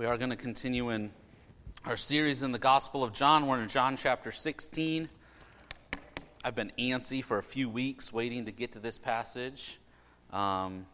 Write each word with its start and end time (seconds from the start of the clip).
We 0.00 0.06
are 0.06 0.16
going 0.16 0.30
to 0.30 0.36
continue 0.36 0.88
in 0.88 1.10
our 1.84 1.98
series 1.98 2.40
in 2.40 2.52
the 2.52 2.58
Gospel 2.58 3.04
of 3.04 3.12
John. 3.12 3.46
We're 3.46 3.60
in 3.60 3.68
John 3.68 3.98
chapter 3.98 4.32
16. 4.32 5.10
I've 6.42 6.54
been 6.54 6.72
antsy 6.78 7.22
for 7.22 7.36
a 7.36 7.42
few 7.42 7.68
weeks 7.68 8.10
waiting 8.10 8.46
to 8.46 8.50
get 8.50 8.72
to 8.72 8.78
this 8.78 8.96
passage. 8.96 9.78
Um, 10.32 10.86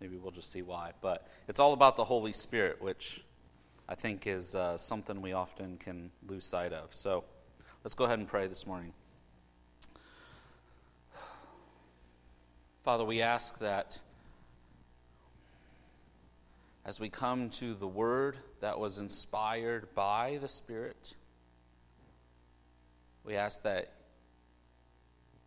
maybe 0.00 0.16
we'll 0.16 0.32
just 0.32 0.50
see 0.50 0.62
why. 0.62 0.90
But 1.00 1.28
it's 1.46 1.60
all 1.60 1.74
about 1.74 1.94
the 1.94 2.02
Holy 2.02 2.32
Spirit, 2.32 2.82
which 2.82 3.24
I 3.88 3.94
think 3.94 4.26
is 4.26 4.56
uh, 4.56 4.76
something 4.76 5.22
we 5.22 5.32
often 5.32 5.78
can 5.78 6.10
lose 6.26 6.44
sight 6.44 6.72
of. 6.72 6.92
So 6.92 7.22
let's 7.84 7.94
go 7.94 8.04
ahead 8.06 8.18
and 8.18 8.26
pray 8.26 8.48
this 8.48 8.66
morning. 8.66 8.92
Father, 12.82 13.04
we 13.04 13.22
ask 13.22 13.60
that 13.60 14.00
as 16.86 17.00
we 17.00 17.08
come 17.08 17.50
to 17.50 17.74
the 17.74 17.86
word 17.86 18.36
that 18.60 18.78
was 18.78 18.98
inspired 18.98 19.92
by 19.96 20.38
the 20.40 20.46
Spirit, 20.46 21.16
we 23.24 23.34
ask 23.34 23.64
that 23.64 23.92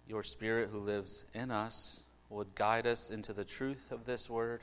your 0.05 0.21
Spirit 0.21 0.67
who 0.70 0.79
lives 0.79 1.23
in 1.34 1.49
us 1.49 2.03
would 2.29 2.53
guide 2.55 2.85
us 2.85 3.09
into 3.09 3.31
the 3.31 3.45
truth 3.45 3.89
of 3.89 4.05
this 4.05 4.29
word, 4.29 4.59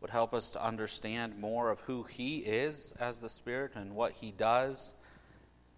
would 0.00 0.10
help 0.10 0.32
us 0.32 0.50
to 0.52 0.64
understand 0.64 1.38
more 1.38 1.70
of 1.70 1.80
who 1.80 2.04
He 2.04 2.38
is 2.38 2.94
as 2.98 3.18
the 3.18 3.28
Spirit 3.28 3.72
and 3.74 3.94
what 3.94 4.12
He 4.12 4.32
does, 4.32 4.94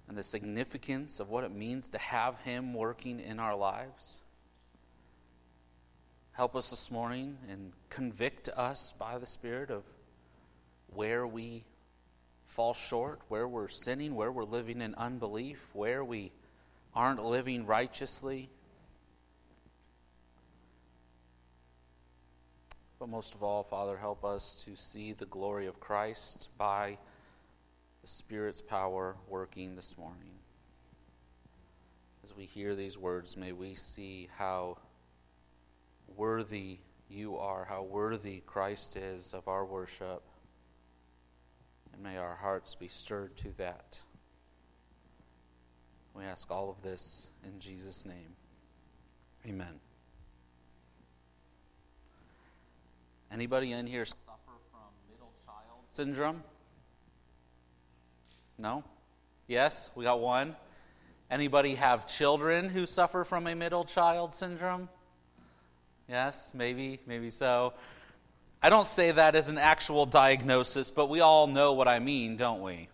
and 0.06 0.16
the 0.16 0.22
significance 0.22 1.18
of 1.18 1.30
what 1.30 1.42
it 1.42 1.50
means 1.50 1.88
to 1.88 1.98
have 1.98 2.38
Him 2.42 2.72
working 2.74 3.18
in 3.18 3.40
our 3.40 3.56
lives. 3.56 4.18
Help 6.36 6.54
us 6.54 6.68
this 6.68 6.90
morning 6.90 7.38
and 7.50 7.72
convict 7.88 8.50
us 8.50 8.92
by 8.98 9.16
the 9.16 9.24
Spirit 9.24 9.70
of 9.70 9.84
where 10.88 11.26
we 11.26 11.64
fall 12.44 12.74
short, 12.74 13.22
where 13.28 13.48
we're 13.48 13.68
sinning, 13.68 14.14
where 14.14 14.30
we're 14.30 14.44
living 14.44 14.82
in 14.82 14.94
unbelief, 14.96 15.66
where 15.72 16.04
we 16.04 16.30
aren't 16.94 17.24
living 17.24 17.64
righteously. 17.64 18.50
But 22.98 23.08
most 23.08 23.34
of 23.34 23.42
all, 23.42 23.62
Father, 23.62 23.96
help 23.96 24.22
us 24.22 24.62
to 24.66 24.76
see 24.76 25.14
the 25.14 25.24
glory 25.24 25.66
of 25.66 25.80
Christ 25.80 26.50
by 26.58 26.98
the 28.02 28.08
Spirit's 28.08 28.60
power 28.60 29.16
working 29.26 29.74
this 29.74 29.96
morning. 29.96 30.34
As 32.22 32.36
we 32.36 32.44
hear 32.44 32.74
these 32.74 32.98
words, 32.98 33.38
may 33.38 33.52
we 33.52 33.74
see 33.74 34.28
how 34.36 34.76
worthy 36.14 36.78
you 37.08 37.36
are, 37.36 37.64
how 37.64 37.82
worthy 37.82 38.42
Christ 38.46 38.96
is 38.96 39.34
of 39.34 39.48
our 39.48 39.64
worship. 39.64 40.22
And 41.92 42.02
may 42.02 42.16
our 42.16 42.34
hearts 42.34 42.74
be 42.74 42.88
stirred 42.88 43.36
to 43.38 43.56
that. 43.56 43.98
We 46.14 46.24
ask 46.24 46.50
all 46.50 46.70
of 46.70 46.82
this 46.82 47.30
in 47.44 47.58
Jesus' 47.60 48.04
name. 48.06 48.34
Amen. 49.46 49.80
Anybody 53.30 53.72
in 53.72 53.86
here 53.86 54.04
suffer 54.04 54.56
from 54.70 54.80
middle 55.10 55.32
child 55.44 55.80
syndrome? 55.92 56.42
No? 58.58 58.82
Yes, 59.46 59.90
we 59.94 60.04
got 60.04 60.20
one. 60.20 60.56
Anybody 61.30 61.74
have 61.74 62.06
children 62.06 62.68
who 62.68 62.86
suffer 62.86 63.24
from 63.24 63.46
a 63.46 63.54
middle 63.54 63.84
child 63.84 64.32
syndrome? 64.32 64.88
Yes, 66.08 66.52
maybe, 66.54 67.00
maybe 67.06 67.30
so. 67.30 67.72
I 68.62 68.70
don't 68.70 68.86
say 68.86 69.10
that 69.10 69.34
as 69.34 69.48
an 69.48 69.58
actual 69.58 70.06
diagnosis, 70.06 70.90
but 70.90 71.08
we 71.08 71.20
all 71.20 71.46
know 71.46 71.72
what 71.72 71.88
I 71.88 71.98
mean, 71.98 72.36
don't 72.36 72.62
we? 72.62 72.88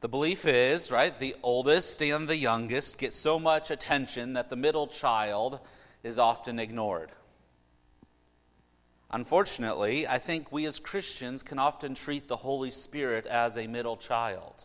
The 0.00 0.08
belief 0.08 0.46
is, 0.46 0.90
right, 0.90 1.16
the 1.18 1.34
oldest 1.42 2.00
and 2.02 2.28
the 2.28 2.36
youngest 2.36 2.98
get 2.98 3.12
so 3.12 3.38
much 3.38 3.70
attention 3.70 4.34
that 4.34 4.50
the 4.50 4.56
middle 4.56 4.86
child 4.86 5.60
is 6.02 6.18
often 6.18 6.58
ignored. 6.58 7.10
Unfortunately, 9.10 10.06
I 10.06 10.18
think 10.18 10.52
we 10.52 10.66
as 10.66 10.78
Christians 10.78 11.42
can 11.42 11.58
often 11.58 11.94
treat 11.94 12.28
the 12.28 12.36
Holy 12.36 12.70
Spirit 12.70 13.26
as 13.26 13.56
a 13.56 13.66
middle 13.66 13.96
child. 13.96 14.64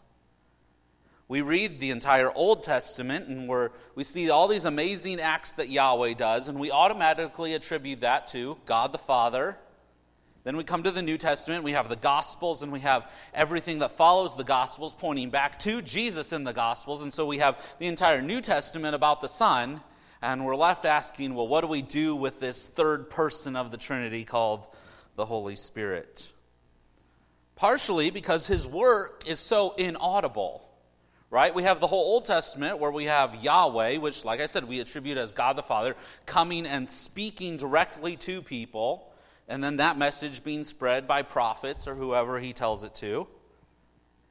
We 1.34 1.42
read 1.42 1.80
the 1.80 1.90
entire 1.90 2.32
Old 2.32 2.62
Testament 2.62 3.28
and 3.28 3.50
we're, 3.50 3.72
we 3.96 4.04
see 4.04 4.30
all 4.30 4.48
these 4.48 4.66
amazing 4.66 5.20
acts 5.20 5.54
that 5.54 5.68
Yahweh 5.68 6.14
does, 6.14 6.48
and 6.48 6.60
we 6.60 6.70
automatically 6.70 7.56
attribute 7.56 8.02
that 8.02 8.28
to 8.28 8.56
God 8.68 8.92
the 8.92 9.00
Father. 9.00 9.58
Then 10.44 10.58
we 10.58 10.64
come 10.64 10.84
to 10.84 10.92
the 10.92 11.02
New 11.02 11.18
Testament, 11.18 11.64
we 11.64 11.72
have 11.72 11.90
the 11.90 11.96
Gospels, 11.96 12.62
and 12.62 12.72
we 12.72 12.82
have 12.82 13.10
everything 13.34 13.80
that 13.80 13.98
follows 13.98 14.36
the 14.36 14.44
Gospels 14.44 14.94
pointing 14.96 15.32
back 15.32 15.58
to 15.62 15.82
Jesus 15.82 16.34
in 16.34 16.44
the 16.44 16.54
Gospels. 16.54 17.02
And 17.02 17.12
so 17.12 17.26
we 17.26 17.40
have 17.40 17.60
the 17.80 17.88
entire 17.88 18.22
New 18.22 18.40
Testament 18.40 18.94
about 18.94 19.20
the 19.20 19.28
Son, 19.28 19.82
and 20.22 20.46
we're 20.46 20.56
left 20.56 20.86
asking, 20.86 21.34
well, 21.34 21.48
what 21.48 21.62
do 21.62 21.68
we 21.68 21.82
do 21.82 22.16
with 22.16 22.40
this 22.40 22.64
third 22.64 23.10
person 23.10 23.56
of 23.56 23.72
the 23.72 23.78
Trinity 23.78 24.24
called 24.24 24.68
the 25.16 25.26
Holy 25.26 25.56
Spirit? 25.56 26.32
Partially 27.56 28.12
because 28.12 28.46
his 28.46 28.68
work 28.68 29.24
is 29.26 29.40
so 29.40 29.74
inaudible 29.80 30.70
right? 31.34 31.56
We 31.56 31.64
have 31.64 31.80
the 31.80 31.88
whole 31.88 32.14
Old 32.14 32.26
Testament 32.26 32.78
where 32.78 32.92
we 32.92 33.06
have 33.06 33.44
Yahweh, 33.44 33.98
which, 33.98 34.24
like 34.24 34.40
I 34.40 34.46
said, 34.46 34.66
we 34.66 34.80
attribute 34.80 35.18
as 35.18 35.32
God 35.32 35.56
the 35.56 35.64
Father, 35.64 35.96
coming 36.28 36.68
and 36.68 36.88
speaking 36.88 37.58
directly 37.58 38.16
to 38.18 38.44
people, 38.44 39.12
and 39.48 39.64
then 39.64 39.78
that 39.78 39.98
message 39.98 40.44
being 40.44 40.64
spread 40.64 41.08
by 41.08 41.24
prophets 41.24 41.88
or 41.88 41.96
whoever 41.96 42.38
he 42.38 42.54
tells 42.54 42.84
it 42.84 42.94
to. 42.96 43.26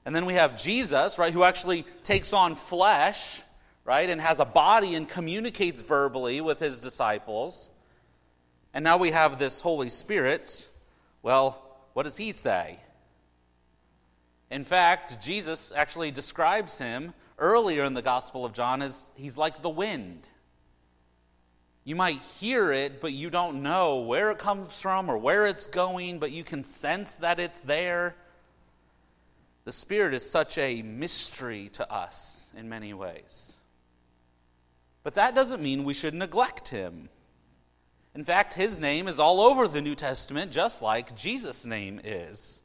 And 0.06 0.14
then 0.14 0.26
we 0.26 0.34
have 0.34 0.56
Jesus, 0.56 1.18
right, 1.18 1.32
who 1.32 1.42
actually 1.42 1.84
takes 2.04 2.32
on 2.32 2.54
flesh, 2.54 3.42
right, 3.84 4.08
and 4.08 4.20
has 4.20 4.38
a 4.38 4.44
body 4.44 4.94
and 4.94 5.08
communicates 5.08 5.82
verbally 5.82 6.40
with 6.40 6.60
his 6.60 6.78
disciples. 6.78 7.68
And 8.74 8.84
now 8.84 8.96
we 8.96 9.10
have 9.10 9.40
this 9.40 9.58
Holy 9.58 9.88
Spirit. 9.88 10.68
Well, 11.20 11.60
what 11.94 12.04
does 12.04 12.16
he 12.16 12.30
say? 12.30 12.78
In 14.52 14.66
fact, 14.66 15.18
Jesus 15.22 15.72
actually 15.74 16.10
describes 16.10 16.76
him 16.76 17.14
earlier 17.38 17.84
in 17.84 17.94
the 17.94 18.02
Gospel 18.02 18.44
of 18.44 18.52
John 18.52 18.82
as 18.82 19.06
he's 19.14 19.38
like 19.38 19.62
the 19.62 19.70
wind. 19.70 20.28
You 21.84 21.96
might 21.96 22.20
hear 22.38 22.70
it, 22.70 23.00
but 23.00 23.12
you 23.12 23.30
don't 23.30 23.62
know 23.62 24.00
where 24.00 24.30
it 24.30 24.38
comes 24.38 24.78
from 24.78 25.10
or 25.10 25.16
where 25.16 25.46
it's 25.46 25.68
going, 25.68 26.18
but 26.18 26.32
you 26.32 26.44
can 26.44 26.64
sense 26.64 27.14
that 27.16 27.40
it's 27.40 27.62
there. 27.62 28.14
The 29.64 29.72
Spirit 29.72 30.12
is 30.12 30.30
such 30.30 30.58
a 30.58 30.82
mystery 30.82 31.70
to 31.72 31.90
us 31.90 32.50
in 32.54 32.68
many 32.68 32.92
ways. 32.92 33.54
But 35.02 35.14
that 35.14 35.34
doesn't 35.34 35.62
mean 35.62 35.84
we 35.84 35.94
should 35.94 36.14
neglect 36.14 36.68
Him. 36.68 37.08
In 38.14 38.26
fact, 38.26 38.52
His 38.52 38.78
name 38.78 39.08
is 39.08 39.18
all 39.18 39.40
over 39.40 39.66
the 39.66 39.80
New 39.80 39.94
Testament, 39.94 40.52
just 40.52 40.82
like 40.82 41.16
Jesus' 41.16 41.64
name 41.64 42.02
is. 42.04 42.61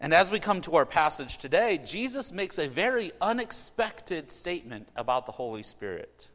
And 0.00 0.14
as 0.14 0.30
we 0.30 0.38
come 0.38 0.62
to 0.62 0.76
our 0.76 0.86
passage 0.86 1.36
today, 1.36 1.78
Jesus 1.84 2.32
makes 2.32 2.58
a 2.58 2.68
very 2.68 3.12
unexpected 3.20 4.30
statement 4.30 4.88
about 4.96 5.26
the 5.26 5.32
Holy 5.32 5.62
Spirit. 5.62 6.28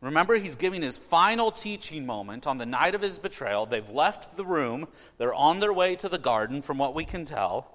Remember, 0.00 0.34
he's 0.34 0.56
giving 0.56 0.82
his 0.82 0.96
final 0.96 1.52
teaching 1.52 2.04
moment 2.04 2.46
on 2.46 2.58
the 2.58 2.66
night 2.66 2.96
of 2.96 3.00
his 3.00 3.16
betrayal. 3.16 3.64
They've 3.64 3.88
left 3.88 4.36
the 4.36 4.44
room, 4.44 4.88
they're 5.18 5.32
on 5.32 5.60
their 5.60 5.72
way 5.72 5.94
to 5.96 6.08
the 6.08 6.18
garden, 6.18 6.62
from 6.62 6.78
what 6.78 6.94
we 6.94 7.04
can 7.04 7.24
tell. 7.24 7.72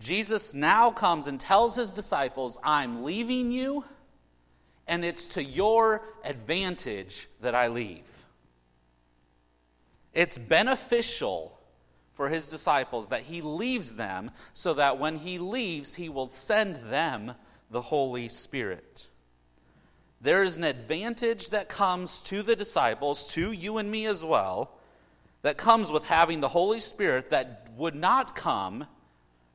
Jesus 0.00 0.54
now 0.54 0.90
comes 0.90 1.26
and 1.26 1.38
tells 1.38 1.76
his 1.76 1.92
disciples, 1.92 2.56
I'm 2.64 3.04
leaving 3.04 3.52
you, 3.52 3.84
and 4.88 5.04
it's 5.04 5.26
to 5.34 5.44
your 5.44 6.02
advantage 6.24 7.28
that 7.42 7.54
I 7.54 7.68
leave. 7.68 8.02
It's 10.14 10.38
beneficial 10.38 11.59
for 12.20 12.28
his 12.28 12.48
disciples 12.48 13.08
that 13.08 13.22
he 13.22 13.40
leaves 13.40 13.94
them 13.94 14.30
so 14.52 14.74
that 14.74 14.98
when 14.98 15.16
he 15.16 15.38
leaves, 15.38 15.94
he 15.94 16.10
will 16.10 16.28
send 16.28 16.76
them 16.92 17.32
the 17.70 17.80
Holy 17.80 18.28
Spirit. 18.28 19.06
There 20.20 20.42
is 20.42 20.56
an 20.56 20.64
advantage 20.64 21.48
that 21.48 21.70
comes 21.70 22.18
to 22.24 22.42
the 22.42 22.54
disciples, 22.54 23.26
to 23.28 23.52
you 23.52 23.78
and 23.78 23.90
me 23.90 24.04
as 24.04 24.22
well, 24.22 24.70
that 25.40 25.56
comes 25.56 25.90
with 25.90 26.04
having 26.04 26.42
the 26.42 26.48
Holy 26.48 26.78
Spirit 26.78 27.30
that 27.30 27.68
would 27.78 27.94
not 27.94 28.36
come 28.36 28.86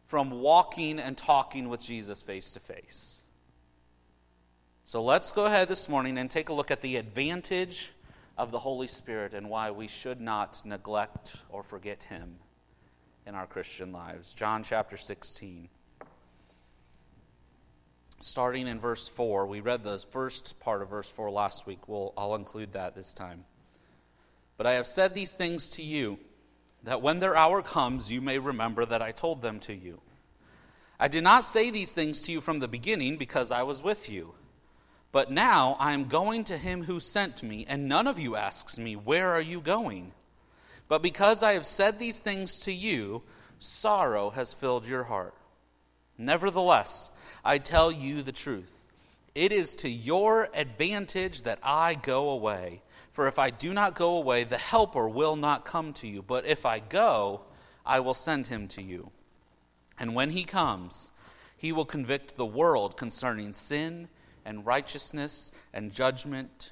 from 0.07 0.31
walking 0.31 0.97
and 0.97 1.15
talking 1.15 1.69
with 1.69 1.81
Jesus 1.81 2.23
face 2.23 2.53
to 2.53 2.59
face. 2.59 3.27
So 4.85 5.03
let's 5.03 5.31
go 5.31 5.45
ahead 5.45 5.67
this 5.67 5.87
morning 5.87 6.17
and 6.17 6.31
take 6.31 6.49
a 6.49 6.53
look 6.53 6.71
at 6.71 6.81
the 6.81 6.95
advantage 6.95 7.91
of 8.39 8.49
the 8.49 8.57
Holy 8.57 8.87
Spirit 8.87 9.35
and 9.35 9.51
why 9.51 9.69
we 9.69 9.87
should 9.87 10.19
not 10.19 10.63
neglect 10.65 11.43
or 11.51 11.61
forget 11.61 12.01
him 12.01 12.39
in 13.25 13.35
our 13.35 13.47
Christian 13.47 13.91
lives. 13.91 14.33
John 14.33 14.63
chapter 14.63 14.97
16. 14.97 15.67
Starting 18.19 18.67
in 18.67 18.79
verse 18.79 19.07
4, 19.07 19.45
we 19.45 19.61
read 19.61 19.83
the 19.83 19.99
first 20.11 20.59
part 20.59 20.81
of 20.81 20.89
verse 20.89 21.09
4 21.09 21.31
last 21.31 21.65
week. 21.67 21.87
We'll, 21.87 22.13
I'll 22.17 22.35
include 22.35 22.73
that 22.73 22.95
this 22.95 23.13
time. 23.13 23.43
But 24.57 24.67
I 24.67 24.73
have 24.73 24.87
said 24.87 25.13
these 25.13 25.33
things 25.33 25.69
to 25.69 25.83
you, 25.83 26.17
that 26.83 27.01
when 27.01 27.19
their 27.19 27.35
hour 27.35 27.61
comes, 27.61 28.11
you 28.11 28.21
may 28.21 28.37
remember 28.37 28.85
that 28.85 29.01
I 29.01 29.11
told 29.11 29.41
them 29.41 29.59
to 29.61 29.73
you. 29.73 29.99
I 30.99 31.07
did 31.07 31.23
not 31.23 31.43
say 31.43 31.71
these 31.71 31.91
things 31.91 32.21
to 32.21 32.31
you 32.31 32.41
from 32.41 32.59
the 32.59 32.67
beginning 32.67 33.17
because 33.17 33.51
I 33.51 33.63
was 33.63 33.83
with 33.83 34.07
you. 34.07 34.33
But 35.11 35.31
now 35.31 35.75
I 35.79 35.93
am 35.93 36.07
going 36.07 36.43
to 36.45 36.57
him 36.57 36.83
who 36.83 36.99
sent 36.99 37.41
me, 37.41 37.65
and 37.67 37.87
none 37.87 38.07
of 38.07 38.19
you 38.19 38.35
asks 38.35 38.77
me, 38.77 38.95
Where 38.95 39.31
are 39.31 39.41
you 39.41 39.61
going? 39.61 40.13
But 40.87 41.01
because 41.01 41.43
I 41.43 41.53
have 41.53 41.65
said 41.65 41.97
these 41.97 42.19
things 42.19 42.59
to 42.61 42.71
you, 42.71 43.23
sorrow 43.59 44.29
has 44.29 44.53
filled 44.53 44.85
your 44.85 45.03
heart. 45.03 45.33
Nevertheless, 46.17 47.11
I 47.43 47.57
tell 47.57 47.91
you 47.91 48.21
the 48.21 48.31
truth. 48.31 48.71
It 49.33 49.51
is 49.51 49.75
to 49.75 49.89
your 49.89 50.49
advantage 50.53 51.43
that 51.43 51.59
I 51.61 51.95
go 51.95 52.29
away. 52.29 52.81
For 53.11 53.27
if 53.27 53.37
I 53.37 53.49
do 53.49 53.73
not 53.73 53.95
go 53.95 54.17
away, 54.17 54.43
the 54.45 54.57
Helper 54.57 55.09
will 55.09 55.35
not 55.35 55.65
come 55.65 55.91
to 55.93 56.07
you. 56.07 56.21
But 56.21 56.45
if 56.45 56.65
I 56.65 56.79
go, 56.79 57.41
I 57.85 57.99
will 57.99 58.13
send 58.13 58.47
him 58.47 58.67
to 58.69 58.81
you. 58.81 59.11
And 59.99 60.15
when 60.15 60.29
he 60.29 60.43
comes, 60.43 61.11
he 61.57 61.71
will 61.71 61.85
convict 61.85 62.37
the 62.37 62.45
world 62.45 62.95
concerning 62.95 63.53
sin 63.53 64.07
and 64.45 64.65
righteousness 64.65 65.51
and 65.73 65.91
judgment. 65.91 66.71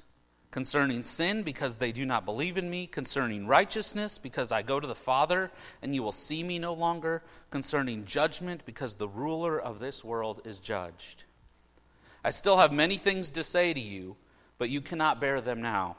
Concerning 0.54 1.02
sin, 1.02 1.42
because 1.42 1.74
they 1.74 1.90
do 1.90 2.06
not 2.06 2.24
believe 2.24 2.56
in 2.56 2.70
me. 2.70 2.86
Concerning 2.86 3.44
righteousness, 3.44 4.18
because 4.18 4.52
I 4.52 4.62
go 4.62 4.78
to 4.78 4.86
the 4.86 4.94
Father 4.94 5.50
and 5.82 5.92
you 5.92 6.00
will 6.00 6.12
see 6.12 6.44
me 6.44 6.60
no 6.60 6.74
longer. 6.74 7.24
Concerning 7.50 8.04
judgment, 8.04 8.62
because 8.64 8.94
the 8.94 9.08
ruler 9.08 9.60
of 9.60 9.80
this 9.80 10.04
world 10.04 10.42
is 10.44 10.60
judged. 10.60 11.24
I 12.22 12.30
still 12.30 12.56
have 12.58 12.72
many 12.72 12.98
things 12.98 13.30
to 13.30 13.42
say 13.42 13.74
to 13.74 13.80
you, 13.80 14.14
but 14.56 14.70
you 14.70 14.80
cannot 14.80 15.20
bear 15.20 15.40
them 15.40 15.60
now. 15.60 15.96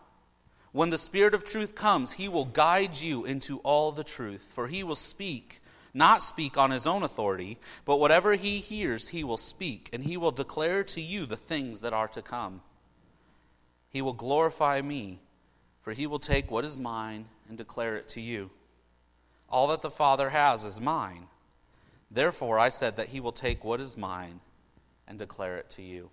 When 0.71 0.89
the 0.89 0.97
Spirit 0.97 1.33
of 1.33 1.43
truth 1.43 1.75
comes, 1.75 2.13
he 2.13 2.29
will 2.29 2.45
guide 2.45 2.95
you 2.95 3.25
into 3.25 3.57
all 3.57 3.91
the 3.91 4.05
truth, 4.05 4.53
for 4.55 4.67
he 4.67 4.85
will 4.85 4.95
speak, 4.95 5.61
not 5.93 6.23
speak 6.23 6.57
on 6.57 6.71
his 6.71 6.87
own 6.87 7.03
authority, 7.03 7.57
but 7.83 7.99
whatever 7.99 8.35
he 8.35 8.59
hears, 8.59 9.09
he 9.09 9.25
will 9.25 9.35
speak, 9.35 9.89
and 9.91 10.05
he 10.05 10.15
will 10.15 10.31
declare 10.31 10.85
to 10.85 11.01
you 11.01 11.25
the 11.25 11.35
things 11.35 11.81
that 11.81 11.91
are 11.91 12.07
to 12.07 12.21
come. 12.21 12.61
He 13.95 14.01
will 14.01 14.11
glorify 14.11 14.81
me, 14.81 15.21
for 15.81 15.93
he 15.93 16.05
will 16.05 16.19
take 16.19 16.51
what 16.51 16.65
is 16.65 16.77
mine 16.77 17.27
and 17.47 17.57
declare 17.57 17.95
it 17.95 18.09
to 18.09 18.19
you. 18.19 18.49
All 19.49 19.67
that 19.67 19.81
the 19.81 19.89
Father 19.89 20.29
has 20.29 20.65
is 20.65 20.81
mine. 20.81 21.27
Therefore, 22.11 22.59
I 22.59 22.67
said 22.67 22.97
that 22.97 23.07
he 23.07 23.21
will 23.21 23.31
take 23.31 23.63
what 23.63 23.79
is 23.79 23.95
mine 23.95 24.41
and 25.07 25.17
declare 25.17 25.55
it 25.55 25.69
to 25.69 25.81
you. 25.81 26.09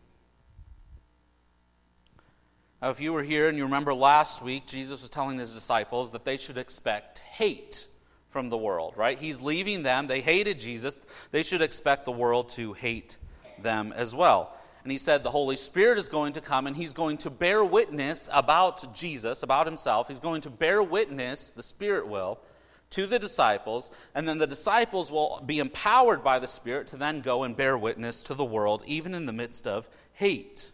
Now, 2.80 2.90
if 2.90 3.00
you 3.00 3.12
were 3.12 3.24
here 3.24 3.48
and 3.48 3.58
you 3.58 3.64
remember 3.64 3.92
last 3.92 4.42
week, 4.42 4.68
Jesus 4.68 5.00
was 5.00 5.10
telling 5.10 5.40
his 5.40 5.52
disciples 5.52 6.12
that 6.12 6.24
they 6.24 6.36
should 6.36 6.58
expect 6.58 7.18
hate 7.18 7.88
from 8.30 8.48
the 8.48 8.56
world, 8.56 8.94
right? 8.96 9.18
He's 9.18 9.40
leaving 9.40 9.82
them. 9.82 10.06
They 10.06 10.20
hated 10.20 10.60
Jesus. 10.60 11.00
They 11.32 11.42
should 11.42 11.62
expect 11.62 12.04
the 12.04 12.12
world 12.12 12.50
to 12.50 12.74
hate 12.74 13.16
them 13.58 13.92
as 13.96 14.14
well. 14.14 14.56
And 14.82 14.90
he 14.90 14.98
said 14.98 15.22
the 15.22 15.30
Holy 15.30 15.56
Spirit 15.56 15.98
is 15.98 16.08
going 16.08 16.32
to 16.32 16.40
come 16.40 16.66
and 16.66 16.76
he's 16.76 16.92
going 16.92 17.18
to 17.18 17.30
bear 17.30 17.64
witness 17.64 18.28
about 18.32 18.94
Jesus, 18.94 19.42
about 19.42 19.66
himself. 19.66 20.08
He's 20.08 20.20
going 20.20 20.42
to 20.42 20.50
bear 20.50 20.82
witness, 20.82 21.50
the 21.50 21.62
Spirit 21.62 22.08
will, 22.08 22.40
to 22.90 23.06
the 23.06 23.18
disciples. 23.18 23.92
And 24.14 24.28
then 24.28 24.38
the 24.38 24.46
disciples 24.46 25.12
will 25.12 25.40
be 25.46 25.60
empowered 25.60 26.24
by 26.24 26.40
the 26.40 26.48
Spirit 26.48 26.88
to 26.88 26.96
then 26.96 27.20
go 27.20 27.44
and 27.44 27.56
bear 27.56 27.78
witness 27.78 28.24
to 28.24 28.34
the 28.34 28.44
world, 28.44 28.82
even 28.86 29.14
in 29.14 29.26
the 29.26 29.32
midst 29.32 29.68
of 29.68 29.88
hate. 30.14 30.72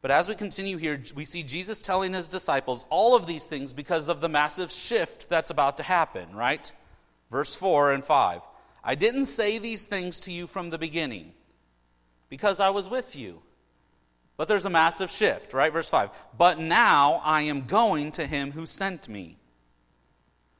But 0.00 0.12
as 0.12 0.28
we 0.28 0.34
continue 0.34 0.76
here, 0.76 1.02
we 1.16 1.24
see 1.24 1.42
Jesus 1.42 1.82
telling 1.82 2.12
his 2.12 2.28
disciples 2.28 2.84
all 2.90 3.16
of 3.16 3.26
these 3.26 3.46
things 3.46 3.72
because 3.72 4.08
of 4.08 4.20
the 4.20 4.28
massive 4.28 4.70
shift 4.70 5.28
that's 5.28 5.50
about 5.50 5.78
to 5.78 5.82
happen, 5.82 6.36
right? 6.36 6.70
Verse 7.30 7.54
4 7.54 7.92
and 7.92 8.04
5. 8.04 8.42
I 8.84 8.94
didn't 8.94 9.24
say 9.24 9.58
these 9.58 9.82
things 9.82 10.20
to 10.20 10.30
you 10.30 10.46
from 10.46 10.70
the 10.70 10.78
beginning 10.78 11.32
because 12.34 12.58
I 12.58 12.70
was 12.70 12.88
with 12.88 13.14
you. 13.14 13.40
But 14.36 14.48
there's 14.48 14.66
a 14.66 14.70
massive 14.70 15.08
shift, 15.08 15.54
right? 15.54 15.72
Verse 15.72 15.88
5. 15.88 16.10
But 16.36 16.58
now 16.58 17.22
I 17.24 17.42
am 17.42 17.60
going 17.60 18.10
to 18.10 18.26
him 18.26 18.50
who 18.50 18.66
sent 18.66 19.08
me. 19.08 19.38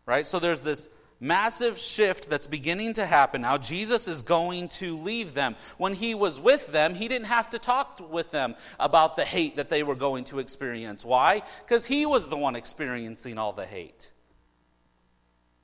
Right? 0.07 0.25
So 0.25 0.39
there's 0.39 0.61
this 0.61 0.89
massive 1.19 1.77
shift 1.77 2.31
that's 2.31 2.47
beginning 2.47 2.93
to 2.93 3.07
happen 3.07 3.41
now. 3.41 3.59
Jesus 3.59 4.07
is 4.07 4.23
going 4.23 4.69
to 4.69 4.97
leave 4.99 5.35
them. 5.35 5.57
When 5.77 5.95
he 5.95 6.15
was 6.15 6.39
with 6.39 6.69
them, 6.69 6.95
he 6.95 7.09
didn't 7.09 7.27
have 7.27 7.51
to 7.51 7.59
talk 7.59 8.09
with 8.09 8.31
them 8.31 8.55
about 8.79 9.17
the 9.17 9.25
hate 9.25 9.57
that 9.57 9.69
they 9.69 9.83
were 9.83 9.97
going 9.97 10.23
to 10.27 10.39
experience. 10.39 11.05
Why? 11.05 11.43
Because 11.67 11.85
he 11.85 12.07
was 12.07 12.29
the 12.29 12.37
one 12.37 12.55
experiencing 12.55 13.37
all 13.37 13.53
the 13.53 13.67
hate. 13.67 14.13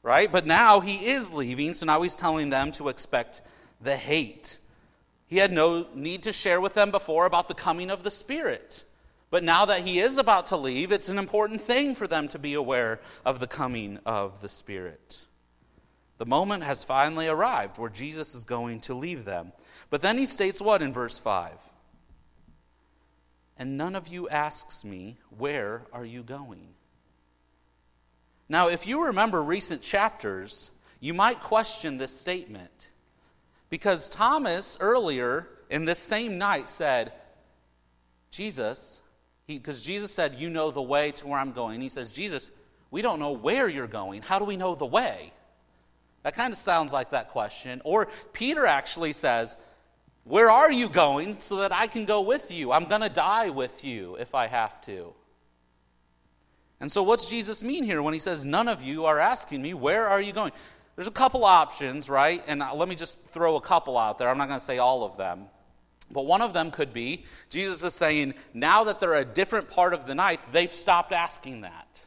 Right? 0.03 0.33
But 0.33 0.45
now 0.45 0.81
he 0.81 1.07
is 1.07 1.31
leaving, 1.31 1.75
so 1.75 1.87
now 1.87 2.03
he's 2.03 2.17
telling 2.17 2.51
them 2.51 2.73
to 2.73 2.89
expect 2.89 3.43
the 3.81 3.97
hate. 3.97 4.59
He 5.31 5.37
had 5.37 5.53
no 5.53 5.87
need 5.95 6.25
to 6.25 6.33
share 6.33 6.61
with 6.61 6.75
them 6.75 6.91
before 6.91 7.25
about 7.25 7.47
the 7.47 7.55
coming 7.55 7.89
of 7.89 8.03
the 8.03 8.11
Spirit. 8.11 8.83
But 9.31 9.45
now 9.45 9.65
that 9.67 9.87
he 9.87 10.01
is 10.01 10.19
about 10.19 10.49
to 10.49 10.57
leave, 10.57 10.91
it's 10.91 11.09
an 11.09 11.19
important 11.19 11.63
thing 11.63 11.95
for 11.95 12.09
them 12.09 12.27
to 12.29 12.39
be 12.39 12.55
aware 12.55 13.01
of 13.25 13.39
the 13.39 13.47
coming 13.47 14.01
of 14.05 14.43
the 14.43 14.49
Spirit. 14.49 15.21
The 16.19 16.27
moment 16.27 16.65
has 16.65 16.83
finally 16.83 17.29
arrived 17.29 17.79
where 17.79 17.89
Jesus 17.89 18.35
is 18.35 18.43
going 18.43 18.81
to 18.81 18.95
leave 18.95 19.25
them. 19.25 19.53
But 19.89 20.03
then 20.03 20.19
he 20.19 20.27
states 20.27 20.61
what 20.61 20.83
in 20.83 20.93
verse 20.93 21.19
5? 21.21 21.53
And 23.57 23.79
none 23.79 23.95
of 23.95 24.09
you 24.09 24.29
asks 24.29 24.85
me, 24.85 25.17
Where 25.39 25.83
are 25.93 26.05
you 26.05 26.25
going? 26.25 26.75
Now, 28.49 28.69
if 28.69 28.85
you 28.85 29.07
remember 29.07 29.41
recent 29.41 29.81
chapters, 29.81 30.73
you 30.99 31.15
might 31.15 31.39
question 31.39 31.99
this 31.99 32.19
statement. 32.19 32.90
Because 33.71 34.11
Thomas 34.11 34.77
earlier 34.81 35.49
in 35.71 35.85
this 35.85 35.99
same 35.99 36.37
night 36.39 36.69
said, 36.69 37.13
Jesus, 38.31 39.01
because 39.47 39.81
Jesus 39.81 40.13
said, 40.13 40.37
You 40.39 40.51
know 40.51 40.71
the 40.71 40.83
way 40.83 41.13
to 41.13 41.27
where 41.27 41.39
I'm 41.39 41.53
going. 41.53 41.81
He 41.81 41.89
says, 41.89 42.13
Jesus, 42.13 42.51
we 42.91 43.03
don't 43.03 43.21
know 43.21 43.33
where 43.33 43.69
you're 43.69 43.87
going. 43.87 44.23
How 44.23 44.39
do 44.39 44.45
we 44.45 44.57
know 44.57 44.75
the 44.75 44.87
way? 44.87 45.33
That 46.23 46.35
kind 46.35 46.53
of 46.53 46.59
sounds 46.59 46.93
like 46.93 47.11
that 47.11 47.31
question. 47.31 47.81
Or 47.85 48.09
Peter 48.33 48.67
actually 48.67 49.13
says, 49.13 49.57
Where 50.25 50.51
are 50.51 50.71
you 50.71 50.89
going 50.89 51.41
so 51.41 51.57
that 51.57 51.73
I 51.73 51.87
can 51.87 52.05
go 52.05 52.21
with 52.23 52.51
you? 52.51 52.73
I'm 52.73 52.87
going 52.87 53.01
to 53.01 53.09
die 53.09 53.51
with 53.51 53.85
you 53.85 54.17
if 54.17 54.35
I 54.35 54.49
have 54.49 54.81
to. 54.87 55.15
And 56.81 56.91
so, 56.91 57.03
what's 57.03 57.29
Jesus 57.29 57.63
mean 57.63 57.85
here 57.85 58.03
when 58.03 58.15
he 58.15 58.21
says, 58.21 58.45
None 58.45 58.69
of 58.69 58.83
you 58.83 59.05
are 59.05 59.19
asking 59.19 59.63
me, 59.63 59.75
Where 59.75 60.07
are 60.07 60.21
you 60.21 60.33
going? 60.33 60.53
There's 61.01 61.09
a 61.09 61.13
couple 61.13 61.47
options, 61.47 62.11
right? 62.11 62.45
And 62.47 62.63
uh, 62.63 62.75
let 62.75 62.87
me 62.87 62.95
just 62.95 63.17
throw 63.29 63.57
a 63.57 63.61
couple 63.63 63.97
out 63.97 64.19
there. 64.19 64.29
I'm 64.29 64.37
not 64.37 64.49
going 64.49 64.61
to 64.61 64.65
say 64.67 64.77
all 64.77 65.03
of 65.03 65.17
them. 65.17 65.47
But 66.11 66.27
one 66.27 66.43
of 66.43 66.53
them 66.53 66.71
could 66.71 66.93
be 66.93 67.25
Jesus 67.49 67.83
is 67.83 67.95
saying, 67.95 68.35
now 68.53 68.85
that 68.85 69.01
they're 69.01 69.15
a 69.15 69.25
different 69.25 69.71
part 69.71 69.95
of 69.95 70.05
the 70.05 70.15
night, 70.15 70.41
they've 70.53 70.71
stopped 70.71 71.13
asking 71.13 71.63
that 71.63 72.03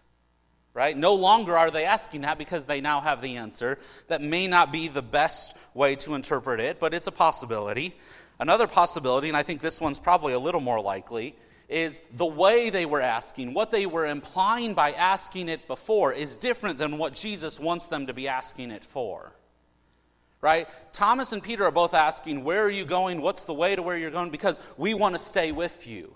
right? 0.75 0.95
No 0.97 1.15
longer 1.15 1.55
are 1.57 1.69
they 1.71 1.85
asking 1.85 2.21
that 2.21 2.38
because 2.39 2.65
they 2.65 2.81
now 2.81 3.00
have 3.00 3.21
the 3.21 3.38
answer. 3.38 3.77
That 4.07 4.21
may 4.21 4.47
not 4.47 4.71
be 4.71 4.88
the 4.88 5.03
best 5.03 5.55
way 5.75 5.95
to 5.97 6.15
interpret 6.15 6.59
it, 6.59 6.79
but 6.79 6.95
it's 6.95 7.07
a 7.07 7.12
possibility. 7.12 7.95
Another 8.39 8.65
possibility, 8.65 9.27
and 9.27 9.38
I 9.38 9.43
think 9.43 9.62
this 9.62 9.79
one's 9.79 10.00
probably 10.00 10.33
a 10.33 10.39
little 10.39 10.62
more 10.62 10.81
likely, 10.81 11.35
is 11.70 12.01
the 12.15 12.25
way 12.25 12.70
they 12.70 12.86
were 12.86 13.01
asking, 13.01 13.53
what 13.53 13.72
they 13.72 13.86
were 13.86 14.05
implying 14.05 14.74
by 14.74 14.91
asking 14.91 15.50
it 15.50 15.67
before, 15.67 16.13
is 16.13 16.38
different 16.38 16.77
than 16.77 16.98
what 16.98 17.13
Jesus 17.13 17.60
wants 17.60 17.86
them 17.86 18.08
to 18.08 18.13
be 18.13 18.27
asking 18.27 18.72
it 18.72 18.84
for. 18.84 19.34
Right? 20.41 20.67
Thomas 20.91 21.32
and 21.32 21.41
Peter 21.41 21.63
are 21.63 21.72
both 21.72 21.93
asking, 21.93 22.43
Where 22.43 22.63
are 22.63 22.70
you 22.70 22.86
going? 22.86 23.22
What's 23.22 23.43
the 23.43 23.53
way 23.53 23.75
to 23.75 23.82
where 23.82 23.98
you're 23.98 24.12
going? 24.12 24.29
Because 24.29 24.60
we 24.77 24.93
want 24.93 25.15
to 25.15 25.20
stay 25.20 25.53
with 25.53 25.88
you. 25.88 26.15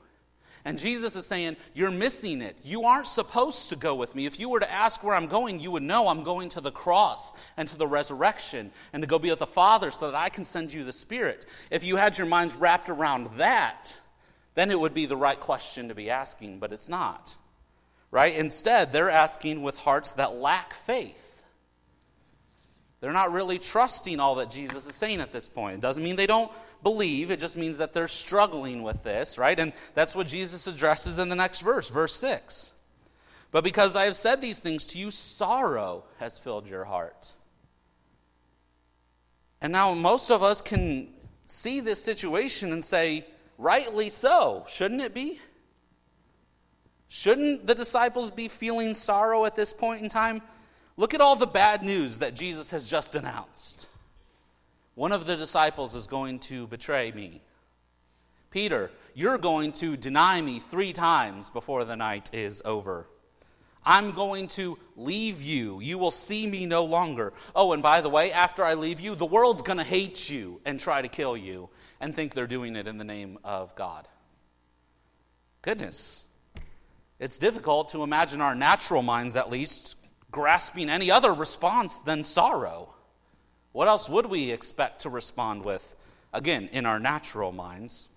And 0.65 0.77
Jesus 0.77 1.15
is 1.15 1.25
saying, 1.25 1.55
You're 1.73 1.91
missing 1.91 2.41
it. 2.41 2.57
You 2.61 2.83
aren't 2.83 3.07
supposed 3.07 3.69
to 3.69 3.77
go 3.77 3.95
with 3.95 4.13
me. 4.13 4.25
If 4.25 4.37
you 4.37 4.49
were 4.49 4.59
to 4.59 4.69
ask 4.69 5.01
where 5.01 5.15
I'm 5.15 5.27
going, 5.27 5.61
you 5.61 5.71
would 5.71 5.81
know 5.81 6.09
I'm 6.09 6.23
going 6.23 6.49
to 6.49 6.61
the 6.61 6.73
cross 6.73 7.31
and 7.55 7.69
to 7.69 7.77
the 7.77 7.87
resurrection 7.87 8.71
and 8.91 9.01
to 9.01 9.07
go 9.07 9.17
be 9.17 9.29
with 9.29 9.39
the 9.39 9.47
Father 9.47 9.91
so 9.91 10.11
that 10.11 10.17
I 10.17 10.27
can 10.27 10.43
send 10.43 10.73
you 10.73 10.83
the 10.83 10.91
Spirit. 10.91 11.45
If 11.71 11.85
you 11.85 11.95
had 11.95 12.17
your 12.17 12.27
minds 12.27 12.53
wrapped 12.57 12.89
around 12.89 13.29
that, 13.37 13.97
then 14.57 14.71
it 14.71 14.79
would 14.79 14.95
be 14.95 15.05
the 15.05 15.15
right 15.15 15.39
question 15.39 15.89
to 15.89 15.93
be 15.93 16.09
asking, 16.09 16.57
but 16.57 16.73
it's 16.73 16.89
not. 16.89 17.35
Right? 18.09 18.33
Instead, 18.33 18.91
they're 18.91 19.11
asking 19.11 19.61
with 19.61 19.77
hearts 19.77 20.13
that 20.13 20.33
lack 20.33 20.73
faith. 20.73 21.43
They're 22.99 23.13
not 23.13 23.31
really 23.31 23.59
trusting 23.59 24.19
all 24.19 24.33
that 24.35 24.49
Jesus 24.49 24.87
is 24.87 24.95
saying 24.95 25.21
at 25.21 25.31
this 25.31 25.47
point. 25.47 25.75
It 25.75 25.81
doesn't 25.81 26.01
mean 26.01 26.15
they 26.15 26.25
don't 26.25 26.51
believe, 26.81 27.29
it 27.29 27.39
just 27.39 27.55
means 27.55 27.77
that 27.77 27.93
they're 27.93 28.07
struggling 28.07 28.81
with 28.81 29.03
this, 29.03 29.37
right? 29.37 29.59
And 29.59 29.73
that's 29.93 30.15
what 30.15 30.25
Jesus 30.25 30.65
addresses 30.65 31.19
in 31.19 31.29
the 31.29 31.35
next 31.35 31.59
verse, 31.59 31.89
verse 31.89 32.15
6. 32.15 32.71
But 33.51 33.63
because 33.63 33.95
I 33.95 34.05
have 34.05 34.15
said 34.15 34.41
these 34.41 34.57
things 34.57 34.87
to 34.87 34.97
you, 34.97 35.11
sorrow 35.11 36.03
has 36.17 36.39
filled 36.39 36.65
your 36.67 36.83
heart. 36.83 37.31
And 39.61 39.71
now 39.71 39.93
most 39.93 40.31
of 40.31 40.41
us 40.41 40.63
can 40.63 41.09
see 41.45 41.79
this 41.79 42.03
situation 42.03 42.73
and 42.73 42.83
say, 42.83 43.27
rightly 43.57 44.09
so, 44.09 44.65
shouldn't 44.67 45.01
it 45.01 45.13
be? 45.13 45.39
Shouldn't 47.09 47.65
the 47.65 47.75
disciples 47.75 48.31
be 48.31 48.47
feeling 48.47 48.93
sorrow 48.93 49.45
at 49.45 49.55
this 49.55 49.71
point 49.71 50.03
in 50.03 50.09
time? 50.09 50.41
Look 50.97 51.13
at 51.13 51.21
all 51.21 51.35
the 51.35 51.47
bad 51.47 51.83
news 51.83 52.19
that 52.19 52.33
Jesus 52.33 52.71
has 52.71 52.87
just 52.87 53.15
announced. 53.15 53.87
One 54.95 55.11
of 55.11 55.25
the 55.25 55.35
disciples 55.35 55.95
is 55.95 56.07
going 56.07 56.39
to 56.39 56.67
betray 56.67 57.11
me. 57.11 57.41
Peter, 58.49 58.89
you're 59.13 59.37
going 59.37 59.71
to 59.73 59.95
deny 59.95 60.41
me 60.41 60.59
three 60.59 60.91
times 60.91 61.49
before 61.49 61.85
the 61.85 61.95
night 61.95 62.33
is 62.33 62.61
over. 62.65 63.05
I'm 63.85 64.11
going 64.11 64.47
to 64.49 64.77
leave 64.97 65.41
you. 65.41 65.79
You 65.79 65.97
will 65.97 66.11
see 66.11 66.45
me 66.47 66.65
no 66.65 66.83
longer. 66.83 67.31
Oh, 67.55 67.71
and 67.71 67.83
by 67.83 68.01
the 68.01 68.09
way, 68.09 68.31
after 68.31 68.65
I 68.65 68.73
leave 68.73 68.99
you, 68.99 69.15
the 69.15 69.25
world's 69.25 69.61
going 69.61 69.77
to 69.77 69.83
hate 69.83 70.29
you 70.29 70.59
and 70.65 70.79
try 70.79 71.01
to 71.01 71.07
kill 71.07 71.37
you 71.37 71.69
and 71.99 72.15
think 72.15 72.33
they're 72.33 72.47
doing 72.47 72.75
it 72.75 72.87
in 72.87 72.97
the 72.97 73.03
name 73.03 73.37
of 73.43 73.75
God. 73.75 74.07
Goodness. 75.61 76.25
It's 77.19 77.37
difficult 77.37 77.89
to 77.89 78.03
imagine 78.03 78.41
our 78.41 78.55
natural 78.55 79.01
minds, 79.01 79.35
at 79.35 79.49
least, 79.49 79.97
grasping 80.31 80.89
any 80.89 81.09
other 81.09 81.33
response 81.33 81.97
than 81.97 82.23
sorrow. 82.23 82.93
What 83.71 83.87
else 83.87 84.07
would 84.07 84.27
we 84.27 84.51
expect 84.51 85.01
to 85.01 85.09
respond 85.09 85.65
with? 85.65 85.95
Again, 86.33 86.69
in 86.71 86.85
our 86.85 86.99
natural 86.99 87.51
minds. 87.51 88.09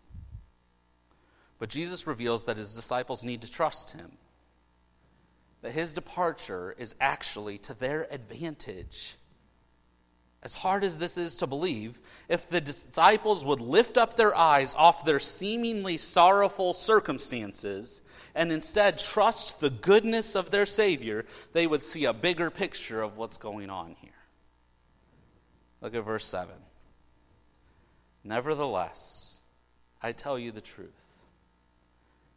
But 1.59 1.69
Jesus 1.69 2.07
reveals 2.07 2.45
that 2.45 2.57
his 2.57 2.75
disciples 2.75 3.23
need 3.23 3.43
to 3.43 3.51
trust 3.51 3.91
him, 3.91 4.13
that 5.63 5.73
his 5.73 5.93
departure 5.93 6.75
is 6.79 6.95
actually 7.01 7.59
to 7.59 7.75
their 7.75 8.07
advantage. 8.11 9.17
As 10.43 10.57
hard 10.57 10.85
as 10.85 10.97
this 10.97 11.19
is 11.19 11.37
to 11.37 11.47
believe, 11.47 11.99
if 12.29 12.49
the 12.49 12.63
disciples 12.63 13.45
would 13.45 13.61
lift 13.61 13.99
up 13.99 14.17
their 14.17 14.35
eyes 14.35 14.75
off 14.75 15.05
their 15.05 15.19
seemingly 15.19 15.99
sorrowful 15.99 16.73
circumstances 16.73 18.01
and 18.35 18.51
instead 18.51 18.99
trust 18.99 19.61
the 19.61 19.69
goodness 19.69 20.35
of 20.35 20.51
their 20.51 20.65
Savior, 20.65 21.27
they 21.53 21.67
would 21.67 21.83
see 21.83 22.07
a 22.07 22.15
bigger 22.15 22.51
picture 22.51 23.03
of 23.03 23.19
what's 23.19 23.37
going 23.37 23.69
on 23.69 23.97
here. 24.01 24.11
Look 25.83 25.95
at 25.95 26.05
verse 26.05 26.25
7. 26.25 26.55
Nevertheless, 28.25 29.41
I 30.03 30.13
tell 30.13 30.39
you 30.39 30.53
the 30.53 30.61
truth. 30.61 30.89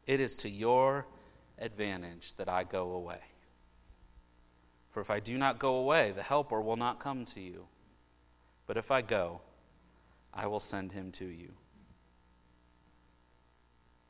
It 0.07 0.19
is 0.19 0.35
to 0.37 0.49
your 0.49 1.05
advantage 1.57 2.33
that 2.35 2.49
I 2.49 2.65
go 2.65 2.91
away. 2.91 3.21
For 4.91 4.99
if 4.99 5.09
I 5.09 5.21
do 5.21 5.37
not 5.37 5.59
go 5.59 5.75
away, 5.75 6.11
the 6.11 6.23
Helper 6.23 6.61
will 6.61 6.75
not 6.75 6.99
come 6.99 7.25
to 7.25 7.39
you. 7.39 7.65
But 8.73 8.79
if 8.79 8.89
I 8.89 9.03
go, 9.03 9.39
I 10.33 10.47
will 10.47 10.59
send 10.59 10.93
him 10.93 11.11
to 11.11 11.25
you. 11.25 11.51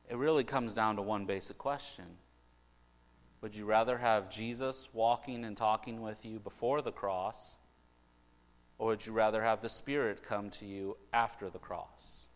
It 0.10 0.15
really 0.15 0.46
comes 0.46 0.74
down 0.74 0.96
to 0.96 1.01
one 1.01 1.25
basic 1.25 1.58
question 1.58 2.05
Would 3.41 3.58
you 3.58 3.65
rather 3.65 3.98
have 3.98 4.29
Jesus 4.29 4.88
walking 4.93 5.43
and 5.43 5.58
talking 5.58 6.01
with 6.01 6.24
you 6.24 6.39
before 6.39 6.82
the 6.82 6.93
cross, 6.93 7.58
or 8.77 8.88
would 8.88 9.05
you 9.05 9.12
rather 9.12 9.43
have 9.43 9.60
the 9.60 9.67
Spirit 9.67 10.24
come 10.24 10.50
to 10.51 10.65
you 10.65 10.96
after 11.12 11.50
the 11.50 11.60
cross? 11.60 12.27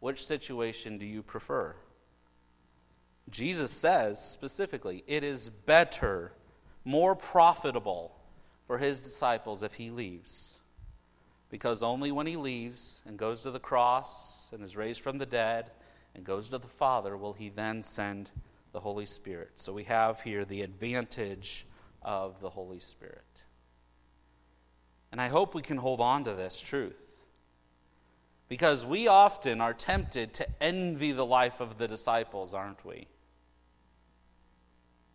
Which 0.00 0.24
situation 0.24 0.96
do 0.96 1.04
you 1.04 1.22
prefer? 1.22 1.76
Jesus 3.28 3.70
says 3.70 4.18
specifically, 4.18 5.04
it 5.06 5.22
is 5.22 5.50
better, 5.50 6.32
more 6.86 7.14
profitable 7.14 8.16
for 8.66 8.78
his 8.78 9.02
disciples 9.02 9.62
if 9.62 9.74
he 9.74 9.90
leaves. 9.90 10.57
Because 11.50 11.82
only 11.82 12.12
when 12.12 12.26
he 12.26 12.36
leaves 12.36 13.00
and 13.06 13.18
goes 13.18 13.42
to 13.42 13.50
the 13.50 13.60
cross 13.60 14.50
and 14.52 14.62
is 14.62 14.76
raised 14.76 15.00
from 15.00 15.18
the 15.18 15.26
dead 15.26 15.70
and 16.14 16.24
goes 16.24 16.50
to 16.50 16.58
the 16.58 16.66
Father 16.66 17.16
will 17.16 17.32
he 17.32 17.48
then 17.48 17.82
send 17.82 18.30
the 18.72 18.80
Holy 18.80 19.06
Spirit. 19.06 19.52
So 19.56 19.72
we 19.72 19.84
have 19.84 20.20
here 20.20 20.44
the 20.44 20.62
advantage 20.62 21.66
of 22.02 22.40
the 22.40 22.50
Holy 22.50 22.80
Spirit. 22.80 23.22
And 25.10 25.20
I 25.20 25.28
hope 25.28 25.54
we 25.54 25.62
can 25.62 25.78
hold 25.78 26.00
on 26.00 26.24
to 26.24 26.34
this 26.34 26.60
truth. 26.60 27.22
Because 28.48 28.84
we 28.84 29.08
often 29.08 29.60
are 29.60 29.74
tempted 29.74 30.34
to 30.34 30.46
envy 30.62 31.12
the 31.12 31.24
life 31.24 31.60
of 31.60 31.78
the 31.78 31.88
disciples, 31.88 32.54
aren't 32.54 32.84
we? 32.84 33.06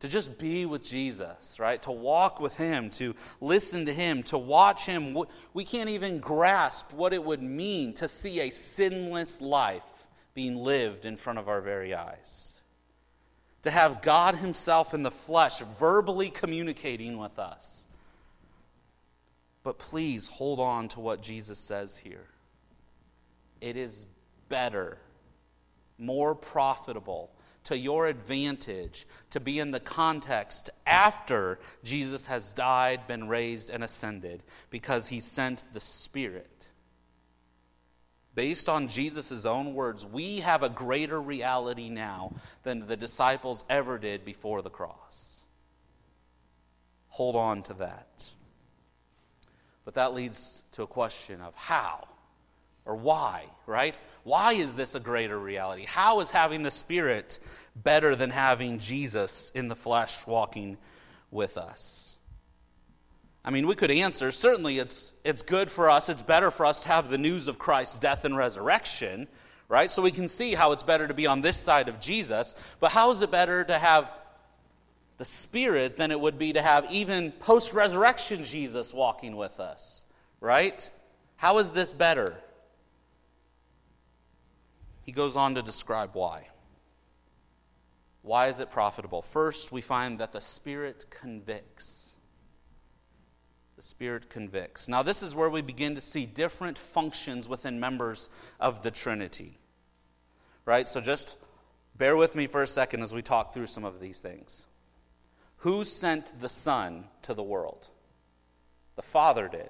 To 0.04 0.10
just 0.10 0.38
be 0.38 0.66
with 0.66 0.84
Jesus, 0.84 1.62
right? 1.62 1.82
To 1.84 1.92
walk 1.94 2.42
with 2.42 2.58
Him, 2.58 2.90
to 2.90 3.16
listen 3.40 3.86
to 3.86 3.94
Him, 3.94 4.22
to 4.24 4.38
watch 4.38 4.86
Him. 4.86 5.18
We 5.54 5.64
can't 5.64 5.88
even 5.88 6.20
grasp 6.20 6.92
what 6.92 7.14
it 7.14 7.24
would 7.24 7.42
mean 7.42 7.94
to 7.94 8.10
see 8.10 8.42
a 8.42 8.50
sinless 8.50 9.40
life 9.40 9.82
being 10.34 10.58
lived 10.58 11.06
in 11.06 11.16
front 11.16 11.40
of 11.40 11.48
our 11.48 11.62
very 11.62 11.96
eyes. 11.96 12.60
To 13.62 13.72
have 13.72 14.02
God 14.02 14.36
Himself 14.36 14.94
in 14.94 15.04
the 15.04 15.10
flesh 15.10 15.60
verbally 15.80 16.30
communicating 16.30 17.18
with 17.18 17.40
us. 17.40 17.88
But 19.64 19.80
please 19.80 20.28
hold 20.28 20.60
on 20.60 20.90
to 20.90 21.00
what 21.00 21.22
Jesus 21.22 21.60
says 21.60 21.96
here. 21.96 22.28
It 23.62 23.78
is 23.78 24.06
better, 24.50 24.98
more 25.98 26.36
profitable 26.36 27.32
to 27.66 27.78
your 27.78 28.08
advantage 28.08 29.08
to 29.32 29.40
be 29.40 29.60
in 29.60 29.72
the 29.72 29.80
context 29.80 30.70
after 30.86 31.60
Jesus 31.84 32.28
has 32.28 32.54
died, 32.54 33.08
been 33.08 33.28
raised, 33.28 33.70
and 33.70 33.84
ascended 33.84 34.44
because 34.70 35.08
he 35.08 35.20
sent 35.20 35.64
the 35.74 35.80
Spirit. 35.80 36.68
Based 38.36 38.68
on 38.68 38.88
Jesus' 38.88 39.46
own 39.46 39.76
words, 39.76 40.06
we 40.06 40.40
have 40.40 40.64
a 40.64 40.70
greater 40.70 41.22
reality 41.22 41.90
now 41.90 42.34
than 42.64 42.88
the 42.88 42.98
disciples 42.98 43.64
ever 43.70 43.98
did 43.98 44.26
before 44.26 44.62
the 44.62 44.72
cross. 44.72 45.44
Hold 47.10 47.36
on 47.36 47.62
to 47.64 47.74
that. 47.76 48.32
But 49.86 49.94
that 49.96 50.16
leads 50.16 50.64
to 50.72 50.84
a 50.84 50.88
question 50.88 51.42
of 51.42 51.54
how 51.54 52.08
or 52.86 52.96
why, 52.96 53.46
right? 53.66 53.96
Why 54.24 54.54
is 54.54 54.74
this 54.74 54.96
a 54.96 55.00
greater 55.00 55.38
reality? 55.38 55.86
How 55.86 56.22
is 56.22 56.32
having 56.32 56.64
the 56.64 56.72
Spirit 56.72 57.40
better 57.76 58.16
than 58.16 58.30
having 58.30 58.80
Jesus 58.80 59.52
in 59.54 59.68
the 59.68 59.76
flesh 59.76 60.26
walking 60.26 60.78
with 61.30 61.58
us? 61.58 62.16
I 63.46 63.52
mean, 63.52 63.68
we 63.68 63.76
could 63.76 63.92
answer 63.92 64.32
certainly 64.32 64.80
it's, 64.80 65.12
it's 65.26 65.44
good 65.44 65.70
for 65.70 65.90
us, 65.90 66.08
it's 66.08 66.22
better 66.22 66.50
for 66.50 66.66
us 66.66 66.84
to 66.84 66.88
have 66.88 67.10
the 67.10 67.18
news 67.18 67.50
of 67.50 67.60
Christ's 67.60 68.00
death 68.00 68.24
and 68.24 68.38
resurrection, 68.38 69.28
right? 69.68 69.92
So 69.92 70.02
we 70.02 70.12
can 70.12 70.30
see 70.30 70.54
how 70.54 70.72
it's 70.72 70.84
better 70.84 71.08
to 71.08 71.14
be 71.14 71.28
on 71.28 71.42
this 71.42 71.58
side 71.58 71.90
of 71.90 72.00
Jesus. 72.00 72.56
But 72.80 72.92
how 72.92 73.12
is 73.12 73.22
it 73.22 73.32
better 73.32 73.66
to 73.66 73.78
have 73.78 74.10
the 75.18 75.26
Spirit 75.26 75.98
than 75.98 76.12
it 76.12 76.20
would 76.20 76.40
be 76.40 76.54
to 76.54 76.62
have 76.62 76.90
even 76.90 77.32
post 77.34 77.74
resurrection 77.74 78.46
Jesus 78.46 78.94
walking 78.94 79.36
with 79.36 79.60
us, 79.60 80.06
right? 80.40 80.90
How 81.36 81.58
is 81.58 81.72
this 81.72 81.94
better? 81.94 82.38
He 85.04 85.12
goes 85.12 85.36
on 85.36 85.56
to 85.56 85.62
describe 85.62 86.12
why. 86.14 86.48
Why 88.22 88.48
is 88.48 88.62
it 88.62 88.72
profitable? 88.72 89.22
First, 89.22 89.72
we 89.72 89.82
find 89.82 90.20
that 90.20 90.32
the 90.32 90.40
Spirit 90.40 91.06
convicts. 91.10 92.16
The 93.76 93.82
Spirit 93.82 94.30
convicts. 94.30 94.88
Now, 94.88 95.04
this 95.04 95.22
is 95.22 95.36
where 95.36 95.50
we 95.50 95.62
begin 95.62 95.96
to 95.96 96.02
see 96.02 96.26
different 96.26 96.78
functions 96.78 97.50
within 97.50 97.82
members 97.82 98.30
of 98.62 98.82
the 98.82 98.92
Trinity. 98.92 99.60
Right? 100.66 100.88
So 100.88 101.02
just 101.02 101.38
bear 101.98 102.16
with 102.16 102.34
me 102.34 102.48
for 102.48 102.64
a 102.64 102.68
second 102.68 103.02
as 103.02 103.14
we 103.14 103.22
talk 103.22 103.54
through 103.54 103.68
some 103.68 103.84
of 103.84 104.00
these 104.00 104.20
things. 104.20 104.66
Who 105.58 105.84
sent 105.84 106.40
the 106.40 106.50
Son 106.50 107.06
to 107.24 107.34
the 107.34 107.44
world? 107.44 107.88
The 108.96 109.02
Father 109.02 109.50
did, 109.50 109.70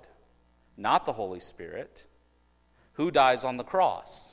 not 0.78 1.06
the 1.06 1.14
Holy 1.14 1.40
Spirit. 1.40 2.06
Who 2.94 3.10
dies 3.10 3.44
on 3.44 3.58
the 3.58 3.64
cross? 3.64 4.33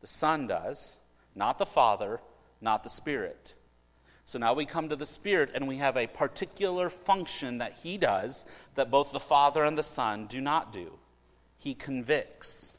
The 0.00 0.06
Son 0.06 0.46
does, 0.46 0.98
not 1.34 1.58
the 1.58 1.66
Father, 1.66 2.20
not 2.60 2.82
the 2.82 2.88
Spirit. 2.88 3.54
So 4.24 4.38
now 4.38 4.52
we 4.52 4.66
come 4.66 4.90
to 4.90 4.96
the 4.96 5.06
Spirit 5.06 5.52
and 5.54 5.66
we 5.66 5.78
have 5.78 5.96
a 5.96 6.06
particular 6.06 6.90
function 6.90 7.58
that 7.58 7.72
He 7.82 7.96
does 7.96 8.44
that 8.74 8.90
both 8.90 9.10
the 9.10 9.20
Father 9.20 9.64
and 9.64 9.76
the 9.76 9.82
Son 9.82 10.26
do 10.26 10.40
not 10.40 10.72
do. 10.72 10.92
He 11.56 11.74
convicts. 11.74 12.76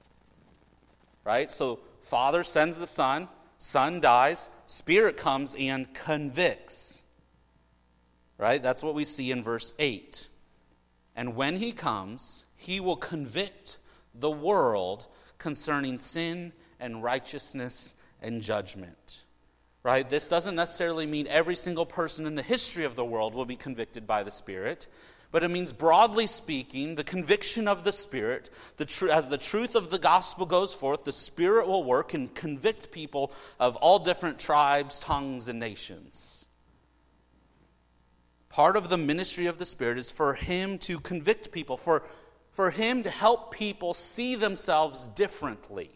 Right? 1.23 1.51
So 1.51 1.79
Father 2.03 2.43
sends 2.43 2.77
the 2.77 2.87
Son, 2.87 3.27
Son 3.57 3.99
dies, 3.99 4.49
Spirit 4.67 5.17
comes 5.17 5.55
and 5.57 5.91
convicts. 5.93 7.03
Right? 8.37 8.61
That's 8.61 8.83
what 8.83 8.93
we 8.93 9.03
see 9.03 9.31
in 9.31 9.43
verse 9.43 9.73
8. 9.79 10.27
And 11.15 11.35
when 11.35 11.57
He 11.57 11.71
comes, 11.71 12.45
He 12.57 12.79
will 12.79 12.95
convict 12.95 13.77
the 14.13 14.31
world 14.31 15.07
concerning 15.39 15.97
sin 15.97 16.53
and 16.79 17.03
righteousness 17.03 17.95
and 18.21 18.41
judgment. 18.41 19.23
Right? 19.83 20.09
This 20.09 20.27
doesn't 20.27 20.55
necessarily 20.55 21.05
mean 21.05 21.27
every 21.27 21.55
single 21.55 21.85
person 21.85 22.25
in 22.25 22.35
the 22.35 22.41
history 22.41 22.83
of 22.83 22.95
the 22.95 23.05
world 23.05 23.33
will 23.33 23.45
be 23.45 23.55
convicted 23.55 24.05
by 24.05 24.23
the 24.23 24.31
Spirit, 24.31 24.87
but 25.31 25.43
it 25.43 25.49
means, 25.49 25.71
broadly 25.71 26.25
speaking, 26.25 26.95
the 26.95 27.03
conviction 27.03 27.67
of 27.67 27.83
the 27.83 27.91
Spirit. 27.91 28.49
The 28.77 28.85
tr- 28.85 29.09
as 29.09 29.27
the 29.27 29.37
truth 29.37 29.75
of 29.75 29.89
the 29.89 29.99
gospel 29.99 30.45
goes 30.45 30.73
forth, 30.73 31.03
the 31.03 31.11
Spirit 31.11 31.67
will 31.67 31.83
work 31.83 32.13
and 32.13 32.33
convict 32.33 32.91
people 32.91 33.31
of 33.59 33.75
all 33.75 33.99
different 33.99 34.39
tribes, 34.39 34.99
tongues, 34.99 35.47
and 35.47 35.59
nations. 35.59 36.47
Part 38.49 38.75
of 38.75 38.89
the 38.89 38.97
ministry 38.97 39.45
of 39.45 39.59
the 39.59 39.65
Spirit 39.65 39.99
is 39.99 40.09
for 40.09 40.33
Him 40.33 40.79
to 40.79 40.99
convict 40.99 41.51
people, 41.51 41.77
for, 41.77 42.03
for 42.51 42.71
Him 42.71 43.03
to 43.03 43.09
help 43.11 43.53
people 43.53 43.93
see 43.93 44.33
themselves 44.33 45.03
differently. 45.09 45.91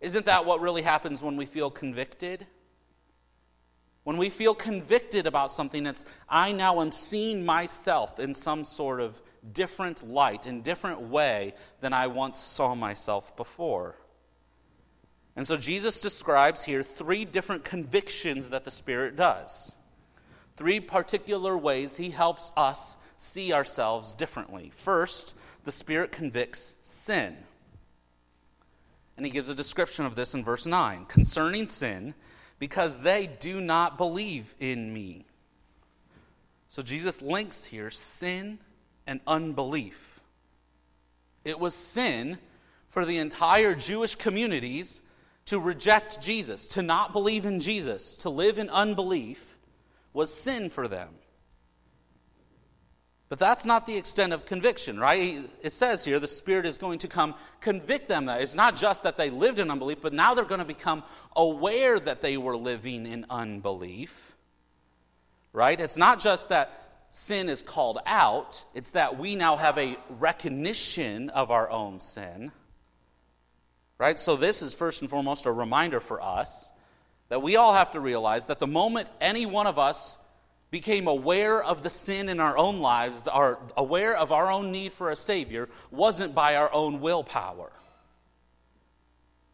Isn't 0.00 0.26
that 0.26 0.46
what 0.46 0.60
really 0.60 0.82
happens 0.82 1.22
when 1.22 1.36
we 1.36 1.46
feel 1.46 1.70
convicted? 1.70 2.46
When 4.04 4.16
we 4.16 4.30
feel 4.30 4.54
convicted 4.54 5.26
about 5.26 5.50
something, 5.50 5.84
it's 5.86 6.04
I 6.28 6.52
now 6.52 6.80
am 6.80 6.92
seeing 6.92 7.44
myself 7.44 8.18
in 8.18 8.32
some 8.32 8.64
sort 8.64 9.00
of 9.00 9.20
different 9.52 10.08
light, 10.08 10.46
in 10.46 10.62
different 10.62 11.00
way 11.00 11.54
than 11.80 11.92
I 11.92 12.06
once 12.06 12.38
saw 12.38 12.74
myself 12.74 13.36
before. 13.36 13.96
And 15.36 15.46
so 15.46 15.56
Jesus 15.56 16.00
describes 16.00 16.64
here 16.64 16.82
three 16.82 17.24
different 17.24 17.64
convictions 17.64 18.50
that 18.50 18.64
the 18.64 18.70
Spirit 18.70 19.14
does. 19.14 19.74
Three 20.56 20.80
particular 20.80 21.56
ways 21.56 21.96
he 21.96 22.10
helps 22.10 22.50
us 22.56 22.96
see 23.16 23.52
ourselves 23.52 24.14
differently. 24.14 24.72
First, 24.74 25.36
the 25.64 25.70
Spirit 25.70 26.12
convicts 26.12 26.76
sin. 26.82 27.36
And 29.18 29.26
he 29.26 29.32
gives 29.32 29.48
a 29.48 29.54
description 29.54 30.06
of 30.06 30.14
this 30.14 30.34
in 30.34 30.44
verse 30.44 30.64
9. 30.64 31.06
Concerning 31.06 31.66
sin, 31.66 32.14
because 32.60 33.00
they 33.00 33.26
do 33.26 33.60
not 33.60 33.98
believe 33.98 34.54
in 34.60 34.94
me. 34.94 35.26
So 36.68 36.82
Jesus 36.82 37.20
links 37.20 37.64
here 37.64 37.90
sin 37.90 38.60
and 39.08 39.18
unbelief. 39.26 40.20
It 41.44 41.58
was 41.58 41.74
sin 41.74 42.38
for 42.90 43.04
the 43.04 43.18
entire 43.18 43.74
Jewish 43.74 44.14
communities 44.14 45.02
to 45.46 45.58
reject 45.58 46.20
Jesus, 46.20 46.68
to 46.68 46.82
not 46.82 47.12
believe 47.12 47.44
in 47.44 47.58
Jesus, 47.58 48.14
to 48.18 48.30
live 48.30 48.60
in 48.60 48.70
unbelief 48.70 49.56
was 50.12 50.32
sin 50.32 50.70
for 50.70 50.86
them. 50.86 51.08
But 53.28 53.38
that's 53.38 53.66
not 53.66 53.84
the 53.84 53.96
extent 53.96 54.32
of 54.32 54.46
conviction, 54.46 54.98
right? 54.98 55.48
It 55.62 55.70
says 55.70 56.04
here 56.04 56.18
the 56.18 56.28
Spirit 56.28 56.64
is 56.64 56.78
going 56.78 57.00
to 57.00 57.08
come 57.08 57.34
convict 57.60 58.08
them. 58.08 58.26
That 58.26 58.40
it's 58.40 58.54
not 58.54 58.74
just 58.74 59.02
that 59.02 59.18
they 59.18 59.28
lived 59.28 59.58
in 59.58 59.70
unbelief, 59.70 59.98
but 60.00 60.14
now 60.14 60.34
they're 60.34 60.44
going 60.44 60.60
to 60.60 60.64
become 60.64 61.02
aware 61.36 62.00
that 62.00 62.22
they 62.22 62.38
were 62.38 62.56
living 62.56 63.06
in 63.06 63.26
unbelief, 63.28 64.34
right? 65.52 65.78
It's 65.78 65.98
not 65.98 66.20
just 66.20 66.48
that 66.48 66.88
sin 67.10 67.50
is 67.50 67.60
called 67.60 67.98
out, 68.06 68.64
it's 68.74 68.90
that 68.90 69.18
we 69.18 69.34
now 69.34 69.56
have 69.56 69.76
a 69.76 69.98
recognition 70.18 71.28
of 71.30 71.50
our 71.50 71.68
own 71.70 71.98
sin, 71.98 72.50
right? 73.98 74.18
So, 74.18 74.36
this 74.36 74.62
is 74.62 74.72
first 74.72 75.02
and 75.02 75.10
foremost 75.10 75.44
a 75.44 75.52
reminder 75.52 76.00
for 76.00 76.22
us 76.22 76.70
that 77.28 77.42
we 77.42 77.56
all 77.56 77.74
have 77.74 77.90
to 77.90 78.00
realize 78.00 78.46
that 78.46 78.58
the 78.58 78.66
moment 78.66 79.08
any 79.20 79.44
one 79.44 79.66
of 79.66 79.78
us 79.78 80.16
became 80.70 81.08
aware 81.08 81.62
of 81.62 81.82
the 81.82 81.90
sin 81.90 82.28
in 82.28 82.40
our 82.40 82.56
own 82.56 82.80
lives, 82.80 83.22
are 83.26 83.58
aware 83.76 84.16
of 84.16 84.32
our 84.32 84.50
own 84.50 84.70
need 84.70 84.92
for 84.92 85.10
a 85.10 85.16
Savior, 85.16 85.68
wasn't 85.90 86.34
by 86.34 86.56
our 86.56 86.72
own 86.72 87.00
willpower. 87.00 87.72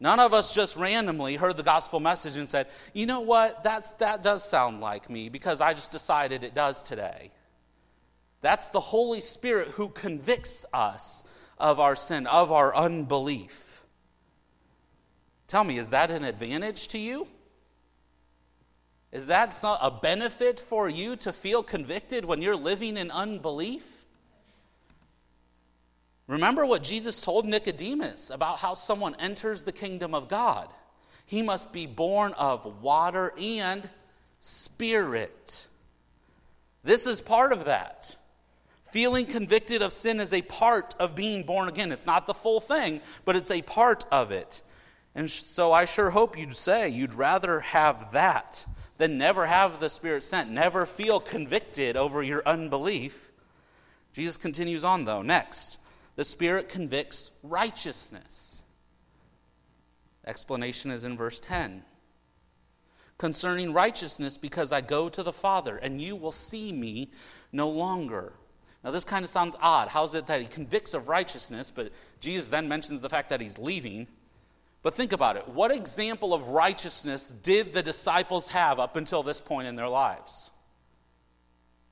None 0.00 0.18
of 0.18 0.34
us 0.34 0.52
just 0.52 0.76
randomly 0.76 1.36
heard 1.36 1.56
the 1.56 1.62
gospel 1.62 2.00
message 2.00 2.36
and 2.36 2.48
said, 2.48 2.66
you 2.92 3.06
know 3.06 3.20
what, 3.20 3.62
That's, 3.62 3.92
that 3.94 4.22
does 4.22 4.42
sound 4.42 4.80
like 4.80 5.08
me 5.08 5.28
because 5.28 5.60
I 5.60 5.72
just 5.72 5.92
decided 5.92 6.42
it 6.42 6.54
does 6.54 6.82
today. 6.82 7.30
That's 8.40 8.66
the 8.66 8.80
Holy 8.80 9.20
Spirit 9.20 9.68
who 9.68 9.88
convicts 9.88 10.66
us 10.74 11.24
of 11.58 11.80
our 11.80 11.96
sin, 11.96 12.26
of 12.26 12.52
our 12.52 12.74
unbelief. 12.74 13.82
Tell 15.46 15.64
me, 15.64 15.78
is 15.78 15.90
that 15.90 16.10
an 16.10 16.24
advantage 16.24 16.88
to 16.88 16.98
you? 16.98 17.28
Is 19.14 19.26
that 19.26 19.56
a 19.62 19.92
benefit 19.92 20.58
for 20.58 20.88
you 20.88 21.14
to 21.16 21.32
feel 21.32 21.62
convicted 21.62 22.24
when 22.24 22.42
you're 22.42 22.56
living 22.56 22.96
in 22.96 23.12
unbelief? 23.12 23.84
Remember 26.26 26.66
what 26.66 26.82
Jesus 26.82 27.20
told 27.20 27.46
Nicodemus 27.46 28.30
about 28.30 28.58
how 28.58 28.74
someone 28.74 29.14
enters 29.20 29.62
the 29.62 29.70
kingdom 29.70 30.16
of 30.16 30.26
God. 30.26 30.68
He 31.26 31.42
must 31.42 31.72
be 31.72 31.86
born 31.86 32.32
of 32.32 32.82
water 32.82 33.32
and 33.40 33.88
spirit. 34.40 35.68
This 36.82 37.06
is 37.06 37.20
part 37.20 37.52
of 37.52 37.66
that. 37.66 38.16
Feeling 38.90 39.26
convicted 39.26 39.80
of 39.80 39.92
sin 39.92 40.18
is 40.18 40.32
a 40.32 40.42
part 40.42 40.96
of 40.98 41.14
being 41.14 41.44
born 41.44 41.68
again. 41.68 41.92
It's 41.92 42.04
not 42.04 42.26
the 42.26 42.34
full 42.34 42.58
thing, 42.58 43.00
but 43.24 43.36
it's 43.36 43.52
a 43.52 43.62
part 43.62 44.06
of 44.10 44.32
it. 44.32 44.60
And 45.14 45.30
so 45.30 45.72
I 45.72 45.84
sure 45.84 46.10
hope 46.10 46.36
you'd 46.36 46.56
say 46.56 46.88
you'd 46.88 47.14
rather 47.14 47.60
have 47.60 48.10
that 48.10 48.66
then 48.98 49.18
never 49.18 49.46
have 49.46 49.80
the 49.80 49.90
Spirit 49.90 50.22
sent. 50.22 50.50
Never 50.50 50.86
feel 50.86 51.20
convicted 51.20 51.96
over 51.96 52.22
your 52.22 52.42
unbelief. 52.46 53.32
Jesus 54.12 54.36
continues 54.36 54.84
on, 54.84 55.04
though. 55.04 55.22
Next, 55.22 55.78
the 56.16 56.24
Spirit 56.24 56.68
convicts 56.68 57.30
righteousness. 57.42 58.62
Explanation 60.26 60.90
is 60.90 61.04
in 61.04 61.16
verse 61.16 61.40
10. 61.40 61.82
Concerning 63.18 63.72
righteousness, 63.72 64.38
because 64.38 64.72
I 64.72 64.80
go 64.80 65.08
to 65.08 65.22
the 65.22 65.32
Father, 65.32 65.76
and 65.76 66.00
you 66.00 66.16
will 66.16 66.32
see 66.32 66.72
me 66.72 67.10
no 67.52 67.68
longer. 67.68 68.32
Now, 68.82 68.90
this 68.90 69.04
kind 69.04 69.24
of 69.24 69.30
sounds 69.30 69.56
odd. 69.60 69.88
How 69.88 70.04
is 70.04 70.14
it 70.14 70.26
that 70.26 70.40
he 70.40 70.46
convicts 70.46 70.94
of 70.94 71.08
righteousness, 71.08 71.72
but 71.74 71.90
Jesus 72.20 72.48
then 72.48 72.68
mentions 72.68 73.00
the 73.00 73.08
fact 73.08 73.30
that 73.30 73.40
he's 73.40 73.58
leaving? 73.58 74.06
But 74.84 74.94
think 74.94 75.12
about 75.12 75.36
it. 75.36 75.48
What 75.48 75.70
example 75.72 76.34
of 76.34 76.48
righteousness 76.48 77.34
did 77.42 77.72
the 77.72 77.82
disciples 77.82 78.48
have 78.48 78.78
up 78.78 78.96
until 78.96 79.22
this 79.22 79.40
point 79.40 79.66
in 79.66 79.76
their 79.76 79.88
lives? 79.88 80.50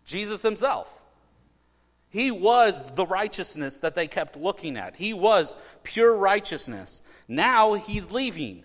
Jesus 0.04 0.42
himself. 0.42 1.02
He 2.10 2.30
was 2.30 2.82
the 2.94 3.06
righteousness 3.06 3.78
that 3.78 3.94
they 3.94 4.06
kept 4.06 4.36
looking 4.36 4.76
at. 4.76 4.94
He 4.94 5.14
was 5.14 5.56
pure 5.82 6.14
righteousness. 6.14 7.00
Now 7.26 7.72
he's 7.72 8.10
leaving. 8.10 8.62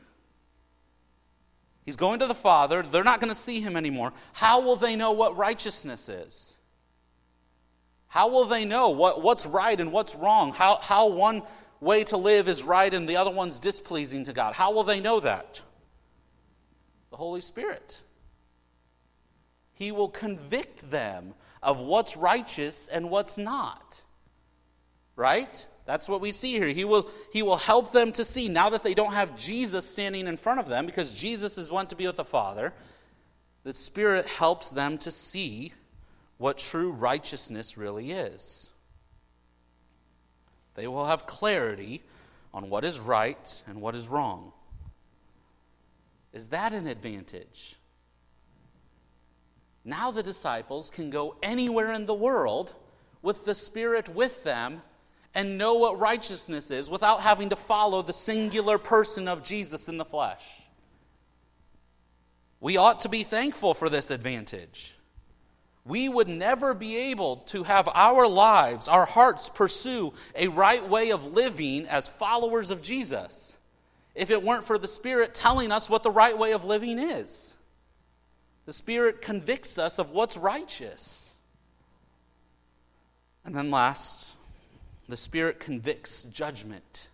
He's 1.86 1.96
going 1.96 2.20
to 2.20 2.28
the 2.28 2.36
Father. 2.36 2.84
They're 2.84 3.06
not 3.06 3.22
going 3.22 3.34
to 3.34 3.40
see 3.40 3.62
him 3.62 3.78
anymore. 3.78 4.12
How 4.34 4.60
will 4.60 4.76
they 4.76 4.98
know 4.98 5.14
what 5.14 5.38
righteousness 5.38 6.10
is? 6.10 6.58
How 8.10 8.28
will 8.28 8.44
they 8.44 8.66
know 8.66 8.90
what, 8.90 9.22
what's 9.22 9.46
right 9.46 9.80
and 9.80 9.94
what's 9.94 10.16
wrong? 10.16 10.52
How, 10.52 10.80
how 10.82 11.08
one 11.08 11.44
way 11.80 12.04
to 12.06 12.18
live 12.18 12.48
is 12.48 12.64
right 12.64 12.94
and 12.94 13.08
the 13.08 13.18
other 13.18 13.32
one's 13.32 13.60
displeasing 13.60 14.26
to 14.26 14.34
God. 14.34 14.54
How 14.54 14.72
will 14.72 14.84
they 14.84 15.00
know 15.00 15.20
that? 15.20 15.62
The 17.12 17.18
Holy 17.18 17.42
Spirit. 17.42 18.02
He 19.74 19.92
will 19.92 20.10
convict 20.10 20.90
them 20.90 21.34
of 21.62 21.80
what's 21.80 22.18
righteous 22.18 22.88
and 22.92 23.10
what's 23.10 23.38
not. 23.38 24.04
Right? 25.16 25.68
That's 25.86 26.10
what 26.10 26.22
we 26.22 26.32
see 26.32 26.52
here. 26.52 26.68
He 26.68 26.84
will, 26.84 27.10
he 27.32 27.44
will 27.44 27.58
help 27.58 27.92
them 27.92 28.12
to 28.14 28.26
see 28.26 28.50
now 28.50 28.70
that 28.72 28.84
they 28.84 28.94
don't 28.94 29.14
have 29.14 29.38
Jesus 29.38 29.90
standing 29.90 30.28
in 30.28 30.38
front 30.38 30.60
of 30.60 30.68
them 30.68 30.86
because 30.86 31.14
Jesus 31.14 31.58
is 31.58 31.70
one 31.70 31.88
to 31.88 31.96
be 31.96 32.08
with 32.08 32.18
the 32.18 32.26
Father. 32.26 32.74
The 33.64 33.74
Spirit 33.74 34.28
helps 34.28 34.72
them 34.72 34.98
to 35.00 35.12
see 35.12 35.74
what 36.38 36.58
true 36.58 36.92
righteousness 36.92 37.78
really 37.78 38.12
is. 38.12 38.70
They 40.78 40.88
will 40.88 41.06
have 41.06 41.26
clarity 41.26 42.04
on 42.54 42.70
what 42.70 42.86
is 42.86 43.00
right 43.00 43.64
and 43.66 43.82
what 43.82 43.96
is 43.96 44.08
wrong. 44.08 44.54
Is 46.34 46.50
that 46.50 46.72
an 46.72 46.86
advantage? 46.86 47.76
Now 49.84 50.12
the 50.12 50.22
disciples 50.22 50.92
can 50.92 51.10
go 51.10 51.36
anywhere 51.42 51.92
in 51.94 52.06
the 52.06 52.14
world 52.14 52.76
with 53.24 53.44
the 53.44 53.56
Spirit 53.56 54.08
with 54.08 54.44
them 54.44 54.84
and 55.34 55.58
know 55.58 55.76
what 55.76 56.00
righteousness 56.00 56.70
is 56.70 56.92
without 56.92 57.22
having 57.22 57.50
to 57.50 57.56
follow 57.56 58.04
the 58.04 58.14
singular 58.14 58.78
person 58.78 59.28
of 59.28 59.42
Jesus 59.42 59.90
in 59.90 59.98
the 59.98 60.06
flesh. 60.06 60.44
We 62.60 62.78
ought 62.78 63.00
to 63.00 63.10
be 63.10 63.24
thankful 63.24 63.74
for 63.74 63.90
this 63.90 64.12
advantage 64.12 64.97
we 65.88 66.10
would 66.10 66.28
never 66.28 66.74
be 66.74 67.12
able 67.12 67.38
to 67.48 67.64
have 67.64 67.88
our 67.94 68.28
lives, 68.28 68.88
our 68.88 69.06
hearts 69.06 69.50
pursue 69.50 70.14
a 70.36 70.48
right 70.48 70.88
way 70.88 71.12
of 71.12 71.34
living 71.34 71.88
as 71.88 72.08
followers 72.08 72.72
of 72.72 72.82
Jesus 72.82 73.58
if 74.16 74.32
it 74.32 74.44
weren't 74.44 74.66
for 74.66 74.78
the 74.78 74.88
Spirit 74.88 75.34
telling 75.34 75.72
us 75.72 75.90
what 75.90 76.04
the 76.04 76.12
right 76.12 76.38
way 76.38 76.52
of 76.52 76.66
living 76.66 76.98
is. 76.98 77.56
The 78.66 78.74
Spirit 78.74 79.22
convicts 79.22 79.78
us 79.78 80.00
of 80.00 80.10
what's 80.10 80.36
righteous. 80.36 81.34
And 83.46 83.56
then 83.56 83.72
last, 83.72 84.36
the 85.08 85.16
Spirit 85.16 85.60
convicts 85.60 86.24
judgment. 86.24 87.10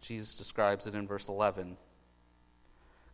Jesus 0.00 0.36
describes 0.36 0.86
it 0.86 0.94
in 0.94 1.06
verse 1.06 1.28
11 1.28 1.76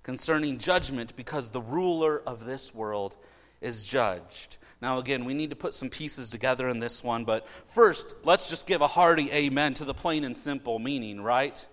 concerning 0.03 0.59
judgment 0.59 1.17
because 1.17 1.49
the 1.49 1.62
ruler 1.62 2.23
of 2.27 2.45
this 2.45 2.75
world 2.75 3.17
is 3.64 3.85
judged. 3.85 4.59
Now, 4.81 4.98
again, 4.98 5.24
we 5.24 5.35
need 5.35 5.50
to 5.50 5.57
put 5.57 5.72
some 5.72 5.88
pieces 5.88 6.31
together 6.31 6.68
in 6.68 6.79
this 6.79 7.03
one, 7.03 7.24
but 7.24 7.46
first, 7.68 8.16
let's 8.24 8.50
just 8.50 8.66
give 8.66 8.83
a 8.83 8.87
hearty 8.87 9.31
amen 9.33 9.74
to 9.74 9.85
the 9.85 9.94
plain 9.94 10.24
and 10.24 10.37
simple 10.37 10.79
meaning, 10.79 11.22
right? 11.22 11.64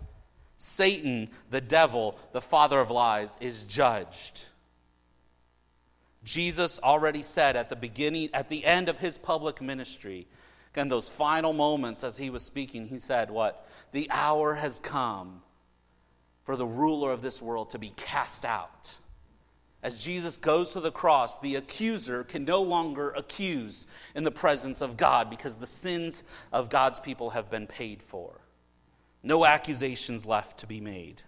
Satan, 0.58 1.30
the 1.50 1.60
devil, 1.60 2.18
the 2.32 2.42
father 2.42 2.80
of 2.80 2.90
lies, 2.90 3.38
is 3.42 3.64
judged. 3.64 4.46
Jesus 6.24 6.80
already 6.82 7.24
said 7.24 7.56
at 7.56 7.70
the 7.70 7.76
beginning, 7.76 8.30
at 8.34 8.48
the 8.48 8.64
end 8.64 8.88
of 8.88 9.00
his 9.00 9.18
public 9.18 9.62
ministry, 9.62 10.28
again, 10.74 10.88
those 10.88 11.10
final 11.10 11.52
moments 11.52 12.04
as 12.04 12.16
he 12.16 12.30
was 12.30 12.44
speaking, 12.44 12.88
he 12.88 13.00
said, 13.00 13.32
What? 13.32 13.68
The 13.92 14.08
hour 14.12 14.54
has 14.54 14.80
come 14.80 15.42
for 16.44 16.56
the 16.56 16.66
ruler 16.66 17.12
of 17.12 17.22
this 17.22 17.42
world 17.42 17.72
to 17.72 17.80
be 17.80 17.90
cast 17.96 18.46
out. 18.46 18.96
As 19.84 19.98
Jesus 19.98 20.38
goes 20.38 20.74
to 20.74 20.80
the 20.80 20.92
cross, 20.92 21.40
the 21.40 21.56
accuser 21.56 22.24
can 22.24 22.46
no 22.46 22.62
longer 22.62 23.10
accuse 23.12 23.88
in 24.14 24.24
the 24.24 24.32
presence 24.32 24.82
of 24.82 24.96
God 24.96 25.30
because 25.30 25.56
the 25.56 25.66
sins 25.66 26.24
of 26.54 26.70
God's 26.70 27.00
people 27.00 27.32
have 27.32 27.50
been 27.50 27.66
paid 27.66 28.04
for. 28.04 28.42
No 29.24 29.44
accusations 29.46 30.26
left 30.26 30.60
to 30.60 30.68
be 30.68 30.82
made. 30.82 31.24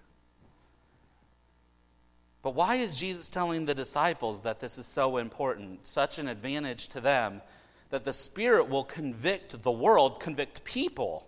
But 2.44 2.54
why 2.54 2.76
is 2.76 3.00
Jesus 3.00 3.30
telling 3.30 3.66
the 3.66 3.74
disciples 3.74 4.42
that 4.42 4.60
this 4.60 4.78
is 4.78 4.86
so 4.86 5.18
important, 5.18 5.88
such 5.88 6.20
an 6.20 6.28
advantage 6.28 6.90
to 6.90 7.02
them, 7.02 7.42
that 7.90 8.04
the 8.04 8.14
Spirit 8.14 8.70
will 8.70 8.84
convict 8.84 9.64
the 9.64 9.72
world, 9.72 10.20
convict 10.20 10.64
people 10.64 11.28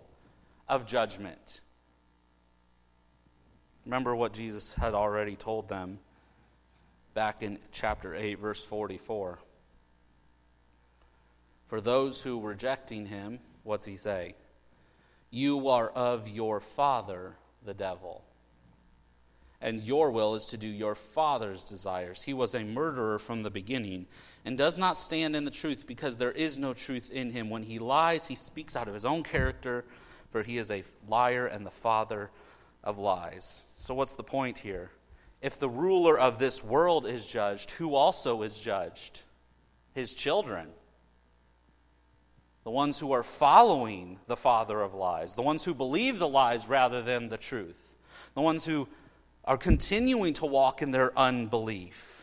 of 0.68 0.86
judgment? 0.86 1.62
Remember 3.84 4.14
what 4.14 4.32
Jesus 4.32 4.74
had 4.74 4.94
already 4.94 5.36
told 5.36 5.68
them 5.68 5.98
back 7.16 7.42
in 7.42 7.58
chapter 7.72 8.14
8, 8.14 8.34
verse 8.38 8.62
44. 8.62 9.38
For 11.66 11.80
those 11.80 12.20
who 12.20 12.38
rejecting 12.38 13.06
him, 13.06 13.38
what's 13.62 13.86
he 13.86 13.96
say? 13.96 14.34
You 15.30 15.70
are 15.70 15.88
of 15.88 16.28
your 16.28 16.60
father, 16.60 17.34
the 17.64 17.72
devil. 17.72 18.22
And 19.62 19.82
your 19.82 20.10
will 20.10 20.34
is 20.34 20.44
to 20.48 20.58
do 20.58 20.68
your 20.68 20.94
father's 20.94 21.64
desires. 21.64 22.20
He 22.20 22.34
was 22.34 22.54
a 22.54 22.62
murderer 22.62 23.18
from 23.18 23.42
the 23.42 23.50
beginning 23.50 24.06
and 24.44 24.58
does 24.58 24.76
not 24.76 24.98
stand 24.98 25.34
in 25.34 25.46
the 25.46 25.50
truth 25.50 25.86
because 25.86 26.18
there 26.18 26.32
is 26.32 26.58
no 26.58 26.74
truth 26.74 27.10
in 27.10 27.30
him. 27.30 27.48
When 27.48 27.62
he 27.62 27.78
lies, 27.78 28.26
he 28.26 28.34
speaks 28.34 28.76
out 28.76 28.88
of 28.88 28.94
his 28.94 29.06
own 29.06 29.22
character, 29.22 29.86
for 30.32 30.42
he 30.42 30.58
is 30.58 30.70
a 30.70 30.84
liar 31.08 31.46
and 31.46 31.64
the 31.64 31.70
father 31.70 32.30
of 32.84 32.98
lies. 32.98 33.64
So, 33.78 33.94
what's 33.94 34.12
the 34.12 34.22
point 34.22 34.58
here? 34.58 34.90
If 35.42 35.58
the 35.58 35.68
ruler 35.68 36.18
of 36.18 36.38
this 36.38 36.64
world 36.64 37.06
is 37.06 37.26
judged, 37.26 37.72
who 37.72 37.94
also 37.94 38.42
is 38.42 38.60
judged? 38.60 39.20
His 39.94 40.12
children. 40.14 40.68
The 42.64 42.70
ones 42.70 42.98
who 42.98 43.12
are 43.12 43.22
following 43.22 44.18
the 44.26 44.36
father 44.36 44.80
of 44.80 44.94
lies, 44.94 45.34
the 45.34 45.42
ones 45.42 45.64
who 45.64 45.74
believe 45.74 46.18
the 46.18 46.28
lies 46.28 46.66
rather 46.66 47.02
than 47.02 47.28
the 47.28 47.36
truth, 47.36 47.96
the 48.34 48.42
ones 48.42 48.64
who 48.64 48.88
are 49.44 49.56
continuing 49.56 50.34
to 50.34 50.46
walk 50.46 50.82
in 50.82 50.90
their 50.90 51.16
unbelief. 51.16 52.15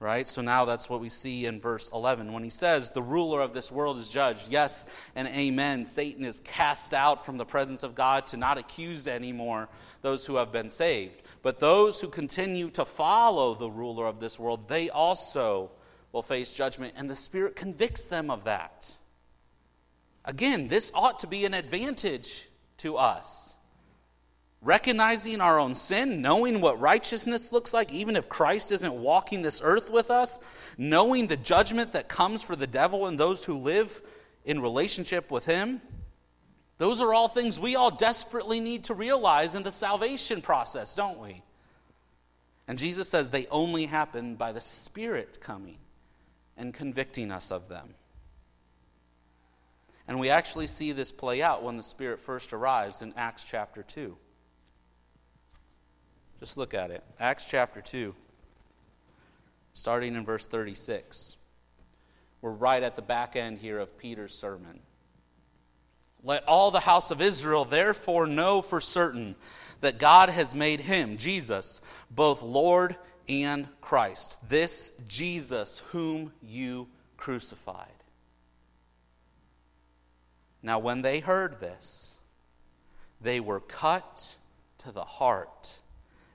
Right? 0.00 0.26
So 0.26 0.40
now 0.40 0.64
that's 0.64 0.88
what 0.88 1.00
we 1.00 1.10
see 1.10 1.44
in 1.44 1.60
verse 1.60 1.90
11. 1.92 2.32
When 2.32 2.42
he 2.42 2.48
says, 2.48 2.90
The 2.90 3.02
ruler 3.02 3.42
of 3.42 3.52
this 3.52 3.70
world 3.70 3.98
is 3.98 4.08
judged, 4.08 4.48
yes 4.48 4.86
and 5.14 5.28
amen. 5.28 5.84
Satan 5.84 6.24
is 6.24 6.40
cast 6.40 6.94
out 6.94 7.26
from 7.26 7.36
the 7.36 7.44
presence 7.44 7.82
of 7.82 7.94
God 7.94 8.24
to 8.28 8.38
not 8.38 8.56
accuse 8.56 9.06
anymore 9.06 9.68
those 10.00 10.24
who 10.24 10.36
have 10.36 10.52
been 10.52 10.70
saved. 10.70 11.22
But 11.42 11.58
those 11.58 12.00
who 12.00 12.08
continue 12.08 12.70
to 12.70 12.86
follow 12.86 13.54
the 13.54 13.70
ruler 13.70 14.06
of 14.06 14.20
this 14.20 14.38
world, 14.38 14.66
they 14.68 14.88
also 14.88 15.70
will 16.12 16.22
face 16.22 16.50
judgment, 16.50 16.94
and 16.96 17.08
the 17.08 17.14
Spirit 17.14 17.54
convicts 17.54 18.04
them 18.04 18.30
of 18.30 18.44
that. 18.44 18.90
Again, 20.24 20.68
this 20.68 20.90
ought 20.94 21.18
to 21.20 21.26
be 21.26 21.44
an 21.44 21.52
advantage 21.52 22.48
to 22.78 22.96
us 22.96 23.49
recognizing 24.62 25.40
our 25.40 25.58
own 25.58 25.74
sin, 25.74 26.20
knowing 26.20 26.60
what 26.60 26.78
righteousness 26.80 27.52
looks 27.52 27.72
like, 27.72 27.92
even 27.92 28.16
if 28.16 28.28
Christ 28.28 28.72
isn't 28.72 28.92
walking 28.92 29.42
this 29.42 29.60
earth 29.64 29.90
with 29.90 30.10
us, 30.10 30.38
knowing 30.76 31.26
the 31.26 31.36
judgment 31.36 31.92
that 31.92 32.08
comes 32.08 32.42
for 32.42 32.56
the 32.56 32.66
devil 32.66 33.06
and 33.06 33.18
those 33.18 33.44
who 33.44 33.54
live 33.54 34.02
in 34.44 34.60
relationship 34.60 35.30
with 35.30 35.44
him. 35.44 35.80
Those 36.78 37.02
are 37.02 37.12
all 37.12 37.28
things 37.28 37.60
we 37.60 37.76
all 37.76 37.90
desperately 37.90 38.60
need 38.60 38.84
to 38.84 38.94
realize 38.94 39.54
in 39.54 39.62
the 39.62 39.72
salvation 39.72 40.40
process, 40.40 40.94
don't 40.94 41.18
we? 41.18 41.42
And 42.68 42.78
Jesus 42.78 43.08
says 43.08 43.28
they 43.28 43.46
only 43.48 43.86
happen 43.86 44.36
by 44.36 44.52
the 44.52 44.60
Spirit 44.60 45.40
coming 45.40 45.78
and 46.56 46.72
convicting 46.72 47.32
us 47.32 47.50
of 47.50 47.68
them. 47.68 47.94
And 50.06 50.18
we 50.18 50.30
actually 50.30 50.66
see 50.66 50.92
this 50.92 51.12
play 51.12 51.42
out 51.42 51.62
when 51.62 51.76
the 51.76 51.82
Spirit 51.82 52.20
first 52.20 52.52
arrives 52.52 53.02
in 53.02 53.12
Acts 53.16 53.44
chapter 53.44 53.82
2. 53.82 54.16
Just 56.40 56.56
look 56.56 56.72
at 56.72 56.90
it. 56.90 57.04
Acts 57.20 57.44
chapter 57.44 57.82
2, 57.82 58.14
starting 59.74 60.16
in 60.16 60.24
verse 60.24 60.46
36. 60.46 61.36
We're 62.40 62.50
right 62.50 62.82
at 62.82 62.96
the 62.96 63.02
back 63.02 63.36
end 63.36 63.58
here 63.58 63.78
of 63.78 63.98
Peter's 63.98 64.32
sermon. 64.32 64.80
Let 66.22 66.44
all 66.44 66.70
the 66.70 66.80
house 66.80 67.10
of 67.10 67.20
Israel 67.20 67.66
therefore 67.66 68.26
know 68.26 68.62
for 68.62 68.80
certain 68.80 69.36
that 69.82 69.98
God 69.98 70.30
has 70.30 70.54
made 70.54 70.80
him, 70.80 71.18
Jesus, 71.18 71.82
both 72.10 72.40
Lord 72.42 72.96
and 73.28 73.68
Christ. 73.82 74.38
This 74.48 74.92
Jesus 75.06 75.82
whom 75.90 76.32
you 76.42 76.88
crucified. 77.18 77.86
Now, 80.62 80.78
when 80.78 81.02
they 81.02 81.20
heard 81.20 81.60
this, 81.60 82.16
they 83.20 83.40
were 83.40 83.60
cut 83.60 84.36
to 84.78 84.92
the 84.92 85.04
heart 85.04 85.78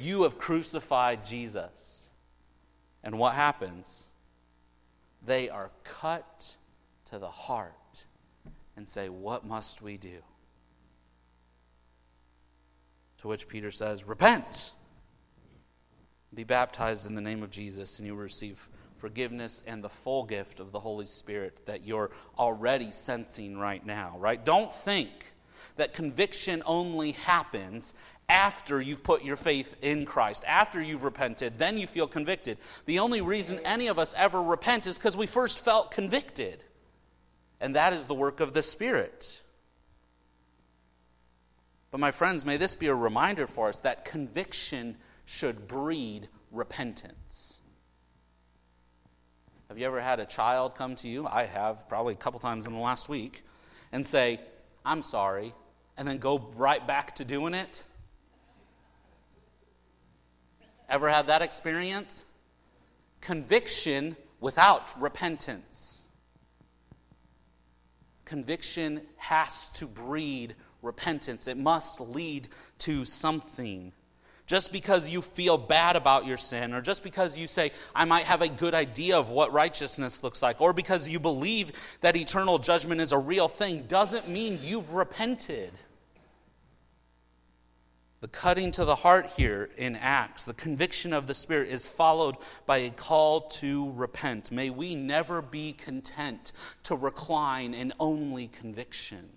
You 0.00 0.22
have 0.22 0.38
crucified 0.38 1.24
Jesus. 1.24 2.08
And 3.02 3.18
what 3.18 3.34
happens? 3.34 4.06
They 5.24 5.48
are 5.48 5.70
cut 5.84 6.56
to 7.06 7.18
the 7.18 7.28
heart 7.28 8.04
and 8.76 8.88
say, 8.88 9.08
What 9.08 9.46
must 9.46 9.82
we 9.82 9.96
do? 9.96 10.18
To 13.18 13.28
which 13.28 13.48
Peter 13.48 13.70
says, 13.70 14.04
Repent. 14.04 14.72
Be 16.34 16.44
baptized 16.44 17.06
in 17.06 17.14
the 17.14 17.20
name 17.20 17.42
of 17.42 17.50
Jesus, 17.50 17.98
and 17.98 18.06
you 18.06 18.14
will 18.14 18.22
receive 18.22 18.68
forgiveness 18.98 19.62
and 19.66 19.82
the 19.82 19.88
full 19.88 20.24
gift 20.24 20.60
of 20.60 20.72
the 20.72 20.80
Holy 20.80 21.06
Spirit 21.06 21.64
that 21.66 21.84
you're 21.84 22.10
already 22.38 22.90
sensing 22.90 23.56
right 23.56 23.84
now, 23.86 24.16
right? 24.18 24.44
Don't 24.44 24.72
think 24.72 25.10
that 25.76 25.94
conviction 25.94 26.62
only 26.66 27.12
happens 27.12 27.94
after 28.28 28.80
you've 28.80 29.02
put 29.02 29.22
your 29.24 29.36
faith 29.36 29.74
in 29.80 30.04
Christ, 30.04 30.44
after 30.46 30.82
you've 30.82 31.02
repented, 31.02 31.56
then 31.56 31.78
you 31.78 31.86
feel 31.86 32.06
convicted. 32.06 32.58
The 32.86 32.98
only 32.98 33.20
reason 33.20 33.58
any 33.64 33.86
of 33.86 33.98
us 33.98 34.14
ever 34.16 34.42
repent 34.42 34.86
is 34.86 34.98
because 34.98 35.16
we 35.16 35.26
first 35.26 35.64
felt 35.64 35.90
convicted. 35.90 36.62
And 37.60 37.74
that 37.74 37.92
is 37.92 38.06
the 38.06 38.14
work 38.14 38.40
of 38.40 38.52
the 38.52 38.62
Spirit. 38.62 39.42
But, 41.90 42.00
my 42.00 42.10
friends, 42.10 42.44
may 42.44 42.58
this 42.58 42.74
be 42.74 42.88
a 42.88 42.94
reminder 42.94 43.46
for 43.46 43.70
us 43.70 43.78
that 43.78 44.04
conviction 44.04 44.96
should 45.24 45.66
breed 45.66 46.28
repentance. 46.52 47.58
Have 49.68 49.78
you 49.78 49.86
ever 49.86 50.00
had 50.00 50.20
a 50.20 50.26
child 50.26 50.74
come 50.74 50.96
to 50.96 51.08
you? 51.08 51.26
I 51.26 51.44
have, 51.44 51.88
probably 51.88 52.14
a 52.14 52.16
couple 52.16 52.40
times 52.40 52.66
in 52.66 52.72
the 52.72 52.78
last 52.78 53.08
week, 53.08 53.42
and 53.92 54.06
say, 54.06 54.40
I'm 54.84 55.02
sorry, 55.02 55.54
and 55.96 56.06
then 56.06 56.18
go 56.18 56.38
right 56.56 56.86
back 56.86 57.14
to 57.16 57.24
doing 57.24 57.54
it? 57.54 57.84
Ever 60.88 61.08
had 61.08 61.26
that 61.26 61.42
experience? 61.42 62.24
Conviction 63.20 64.16
without 64.40 65.00
repentance. 65.00 66.02
Conviction 68.24 69.00
has 69.16 69.70
to 69.70 69.86
breed 69.86 70.54
repentance. 70.82 71.48
It 71.48 71.56
must 71.56 72.00
lead 72.00 72.48
to 72.78 73.04
something. 73.04 73.92
Just 74.46 74.72
because 74.72 75.08
you 75.08 75.20
feel 75.20 75.58
bad 75.58 75.94
about 75.94 76.24
your 76.24 76.38
sin, 76.38 76.72
or 76.72 76.80
just 76.80 77.02
because 77.02 77.36
you 77.36 77.46
say, 77.46 77.70
I 77.94 78.06
might 78.06 78.24
have 78.24 78.40
a 78.40 78.48
good 78.48 78.72
idea 78.72 79.18
of 79.18 79.28
what 79.28 79.52
righteousness 79.52 80.22
looks 80.22 80.42
like, 80.42 80.60
or 80.60 80.72
because 80.72 81.06
you 81.06 81.20
believe 81.20 81.72
that 82.00 82.16
eternal 82.16 82.58
judgment 82.58 83.02
is 83.02 83.12
a 83.12 83.18
real 83.18 83.48
thing, 83.48 83.82
doesn't 83.88 84.28
mean 84.28 84.58
you've 84.62 84.94
repented. 84.94 85.72
The 88.20 88.28
cutting 88.28 88.72
to 88.72 88.84
the 88.84 88.96
heart 88.96 89.26
here 89.26 89.70
in 89.76 89.94
Acts, 89.94 90.44
the 90.44 90.54
conviction 90.54 91.12
of 91.12 91.28
the 91.28 91.34
Spirit, 91.34 91.68
is 91.68 91.86
followed 91.86 92.36
by 92.66 92.78
a 92.78 92.90
call 92.90 93.42
to 93.42 93.92
repent. 93.92 94.50
May 94.50 94.70
we 94.70 94.96
never 94.96 95.40
be 95.40 95.72
content 95.72 96.50
to 96.84 96.96
recline 96.96 97.74
in 97.74 97.92
only 98.00 98.48
conviction. 98.48 99.28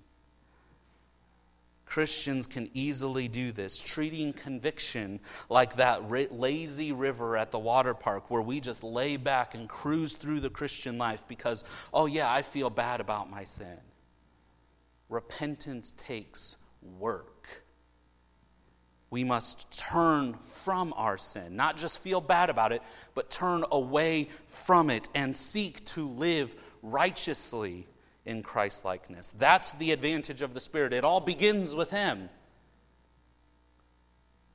Christians 1.86 2.48
can 2.48 2.72
easily 2.74 3.28
do 3.28 3.52
this, 3.52 3.80
treating 3.80 4.34
conviction 4.34 5.20
like 5.50 5.76
that 5.76 6.10
lazy 6.10 6.91
river 6.91 7.38
at 7.38 7.52
the 7.52 7.60
water 7.60 7.94
park 7.94 8.32
where 8.32 8.41
we 8.41 8.62
just 8.62 8.84
lay 8.84 9.15
back 9.17 9.54
and 9.54 9.70
cruise 9.70 10.13
through 10.13 10.39
the 10.39 10.50
Christian 10.50 10.98
life 10.98 11.22
because, 11.28 11.65
oh, 11.94 12.08
yeah, 12.08 12.32
I 12.32 12.41
feel 12.41 12.72
bad 12.72 13.00
about 13.00 13.30
my 13.30 13.44
sin. 13.44 13.78
Repentance 15.10 15.94
takes 15.98 16.56
work 16.98 17.61
we 19.12 19.26
must 19.26 19.69
turn 19.78 20.36
from 20.63 20.93
our 20.95 21.17
sin, 21.17 21.58
not 21.58 21.78
just 21.78 22.00
feel 22.00 22.21
bad 22.21 22.50
about 22.50 22.71
it, 22.71 22.82
but 23.13 23.30
turn 23.30 23.65
away 23.69 24.30
from 24.47 24.89
it 24.89 25.08
and 25.13 25.36
seek 25.36 25.86
to 25.86 26.08
live 26.08 26.56
righteously 26.82 27.86
in 28.26 28.41
Christ 28.41 28.86
likeness. 28.86 29.34
That's 29.38 29.74
the 29.74 29.91
advantage 29.91 30.41
of 30.41 30.54
the 30.54 30.62
Spirit. 30.62 30.93
It 30.93 31.04
all 31.04 31.19
begins 31.19 31.76
with 31.76 31.89
Him. 31.89 32.30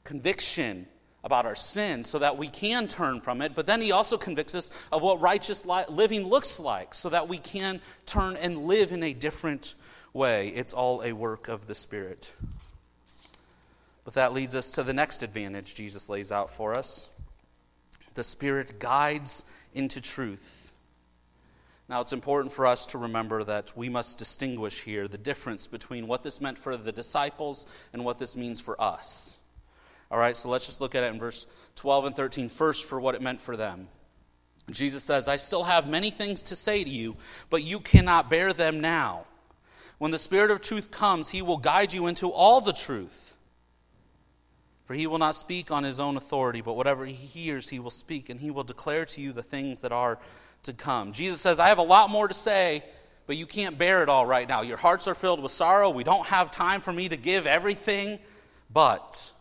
Conviction 0.05 0.87
about 1.23 1.45
our 1.45 1.55
sin 1.55 2.03
so 2.03 2.21
that 2.21 2.38
we 2.38 2.49
can 2.49 2.88
turn 2.88 3.21
from 3.21 3.42
it, 3.42 3.55
but 3.55 3.66
then 3.66 3.83
He 3.83 3.92
also 3.92 4.16
convicts 4.16 4.55
us 4.55 4.71
of 4.90 5.03
what 5.03 5.21
righteous 5.21 5.66
li- 5.66 5.85
living 5.90 6.23
looks 6.27 6.59
like 6.59 6.95
so 6.95 7.11
that 7.11 7.29
we 7.29 7.37
can 7.37 7.83
turn 8.07 8.37
and 8.37 8.57
live 8.61 8.90
in 8.90 9.03
a 9.03 9.12
different 9.12 9.75
way. 10.14 10.49
It's 10.49 10.73
all 10.73 11.03
a 11.03 11.12
work 11.12 11.49
of 11.49 11.66
the 11.66 11.75
Spirit. 11.75 12.33
But 14.07 14.14
that 14.14 14.33
leads 14.33 14.55
us 14.55 14.71
to 14.71 14.85
the 14.85 14.95
next 14.95 15.25
advantage 15.25 15.75
Jesus 15.75 16.09
lays 16.09 16.33
out 16.33 16.49
for 16.49 16.79
us 16.79 17.09
the 18.14 18.25
Spirit 18.25 18.79
guides 18.79 19.45
into 19.75 20.01
truth. 20.01 20.73
Now, 21.87 22.01
it's 22.01 22.14
important 22.14 22.51
for 22.51 22.66
us 22.66 22.87
to 22.87 22.99
remember 22.99 23.45
that 23.45 23.77
we 23.77 23.90
must 23.90 24.16
distinguish 24.16 24.81
here 24.81 25.07
the 25.07 25.19
difference 25.19 25.66
between 25.66 26.07
what 26.07 26.23
this 26.23 26.40
meant 26.40 26.57
for 26.57 26.79
the 26.79 26.92
disciples 26.92 27.66
and 27.92 28.05
what 28.05 28.19
this 28.19 28.35
means 28.35 28.59
for 28.59 28.81
us. 28.81 29.37
All 30.11 30.19
right, 30.19 30.35
so 30.35 30.49
let's 30.49 30.64
just 30.64 30.81
look 30.81 30.95
at 30.95 31.05
it 31.05 31.12
in 31.12 31.19
verse 31.19 31.47
12 31.75 32.07
and 32.07 32.16
13 32.16 32.49
first 32.49 32.85
for 32.85 32.99
what 32.99 33.14
it 33.14 33.21
meant 33.21 33.40
for 33.40 33.55
them. 33.55 33.87
Jesus 34.71 35.05
says, 35.05 35.29
I 35.29 35.37
still 35.37 35.64
have 35.64 35.90
many 35.90 36.11
things 36.11 36.45
to 36.45 36.57
say 36.57 36.83
to 36.83 36.90
you, 36.90 37.16
but 37.51 37.64
you 37.64 37.81
cannot 37.81 38.31
bear 38.31 38.55
them 38.55 38.81
now. 38.81 39.27
When 39.99 40.11
the 40.11 40.19
Spirit 40.19 40.51
of 40.51 40.62
truth 40.62 40.90
comes, 40.90 41.29
he 41.29 41.42
will 41.42 41.59
guide 41.59 41.92
you 41.92 42.07
into 42.07 42.31
all 42.31 42.62
the 42.62 42.73
truth. 42.73 43.36
For 44.87 44.94
he 44.94 45.07
will 45.07 45.18
not 45.18 45.35
speak 45.35 45.70
on 45.70 45.83
his 45.83 45.99
own 45.99 46.16
authority, 46.16 46.61
but 46.61 46.75
whatever 46.75 47.05
he 47.05 47.12
hears, 47.12 47.68
he 47.68 47.81
will 47.81 47.90
speak, 47.90 48.31
and 48.31 48.40
he 48.40 48.51
will 48.51 48.62
declare 48.62 49.05
to 49.05 49.20
you 49.20 49.33
the 49.33 49.42
things 49.42 49.81
that 49.81 49.92
are 49.92 50.18
to 50.62 50.72
come. 50.72 51.12
Jesus 51.12 51.40
says, 51.40 51.59
I 51.59 51.68
have 51.68 51.79
a 51.79 51.83
lot 51.83 52.09
more 52.09 52.29
to 52.29 52.35
say, 52.35 52.85
but 53.27 53.37
you 53.37 53.46
can't 53.46 53.77
bear 53.77 54.05
it 54.05 54.09
all 54.09 54.25
right 54.25 54.49
now. 54.49 54.62
Your 54.62 54.77
hearts 54.77 55.09
are 55.09 55.14
filled 55.14 55.42
with 55.42 55.51
sorrow. 55.51 55.90
We 55.90 56.05
don't 56.05 56.27
have 56.27 56.53
time 56.53 56.81
for 56.81 56.92
me 56.92 57.09
to 57.09 57.16
give 57.16 57.49
everything. 57.49 58.20
But 58.72 59.33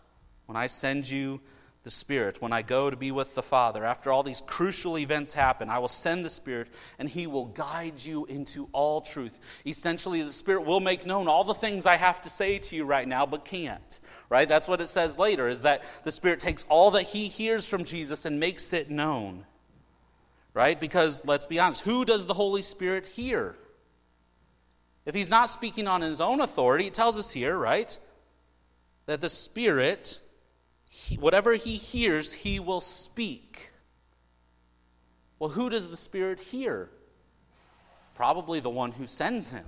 when 0.47 0.55
I 0.55 0.65
send 0.65 1.09
you 1.09 1.39
the 1.85 1.91
Spirit, 1.91 2.41
when 2.41 2.51
I 2.51 2.63
go 2.63 2.89
to 2.89 2.97
be 2.97 3.11
with 3.11 3.35
the 3.35 3.41
Father, 3.41 3.85
after 3.85 4.11
all 4.11 4.23
these 4.23 4.41
crucial 4.41 4.97
events 4.97 5.33
happen, 5.33 5.69
I 5.69 5.79
will 5.79 5.87
send 5.87 6.25
the 6.25 6.29
Spirit, 6.29 6.67
and 6.99 7.07
He 7.07 7.27
will 7.27 7.45
guide 7.45 8.03
you 8.03 8.25
into 8.25 8.67
all 8.73 8.99
truth. 8.99 9.39
Essentially, 9.65 10.21
the 10.21 10.33
Spirit 10.33 10.65
will 10.65 10.81
make 10.81 11.05
known 11.05 11.29
all 11.29 11.43
the 11.43 11.53
things 11.53 11.85
I 11.85 11.95
have 11.95 12.21
to 12.23 12.29
say 12.29 12.57
to 12.57 12.75
you 12.75 12.83
right 12.83 13.07
now, 13.07 13.25
but 13.25 13.45
can't 13.45 13.99
right? 14.29 14.49
That's 14.49 14.67
what 14.67 14.81
it 14.81 14.89
says 14.89 15.17
later, 15.17 15.47
is 15.47 15.61
that 15.61 15.83
the 16.03 16.11
Spirit 16.11 16.39
takes 16.39 16.65
all 16.69 16.91
that 16.91 17.03
he 17.03 17.27
hears 17.27 17.67
from 17.67 17.83
Jesus 17.83 18.25
and 18.25 18.39
makes 18.39 18.73
it 18.73 18.89
known, 18.89 19.45
right? 20.53 20.79
Because 20.79 21.23
let's 21.25 21.45
be 21.45 21.59
honest, 21.59 21.81
who 21.81 22.05
does 22.05 22.25
the 22.25 22.33
Holy 22.33 22.61
Spirit 22.61 23.05
hear? 23.05 23.55
If 25.05 25.13
he's 25.13 25.29
not 25.29 25.49
speaking 25.51 25.87
on 25.87 26.01
his 26.01 26.21
own 26.21 26.41
authority, 26.41 26.87
it 26.87 26.93
tells 26.93 27.17
us 27.17 27.31
here, 27.31 27.55
right, 27.55 27.97
that 29.05 29.21
the 29.21 29.29
Spirit, 29.29 30.19
he, 30.89 31.15
whatever 31.15 31.53
he 31.53 31.77
hears, 31.77 32.33
he 32.33 32.59
will 32.59 32.81
speak. 32.81 33.71
Well, 35.39 35.49
who 35.49 35.69
does 35.69 35.89
the 35.89 35.97
Spirit 35.97 36.39
hear? 36.39 36.89
Probably 38.15 38.59
the 38.59 38.69
one 38.69 38.91
who 38.91 39.07
sends 39.07 39.51
him, 39.51 39.65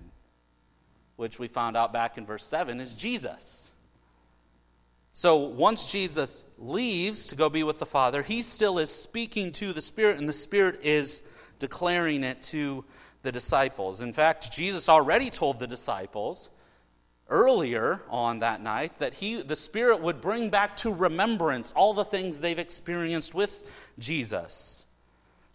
which 1.17 1.37
we 1.39 1.47
found 1.47 1.75
out 1.75 1.91
back 1.91 2.17
in 2.17 2.25
verse 2.25 2.45
7 2.45 2.79
is 2.79 2.93
Jesus. 2.93 3.71
So 5.13 5.37
once 5.37 5.91
Jesus 5.91 6.45
leaves 6.57 7.27
to 7.27 7.35
go 7.35 7.49
be 7.49 7.63
with 7.63 7.79
the 7.79 7.85
Father, 7.85 8.21
he 8.21 8.41
still 8.41 8.77
is 8.77 8.91
speaking 8.91 9.51
to 9.53 9.73
the 9.73 9.81
Spirit, 9.81 10.19
and 10.19 10.29
the 10.29 10.33
Spirit 10.33 10.81
is 10.83 11.23
declaring 11.59 12.23
it 12.23 12.41
to 12.43 12.85
the 13.23 13.31
disciples. 13.31 14.01
In 14.01 14.13
fact, 14.13 14.51
Jesus 14.51 14.87
already 14.87 15.29
told 15.29 15.59
the 15.59 15.67
disciples 15.67 16.49
earlier 17.29 18.01
on 18.09 18.39
that 18.39 18.61
night 18.61 18.97
that 18.99 19.13
he 19.13 19.41
the 19.41 19.55
spirit 19.55 20.01
would 20.01 20.21
bring 20.21 20.49
back 20.49 20.77
to 20.77 20.93
remembrance 20.93 21.73
all 21.73 21.93
the 21.93 22.05
things 22.05 22.39
they've 22.39 22.59
experienced 22.59 23.33
with 23.33 23.63
Jesus 23.99 24.85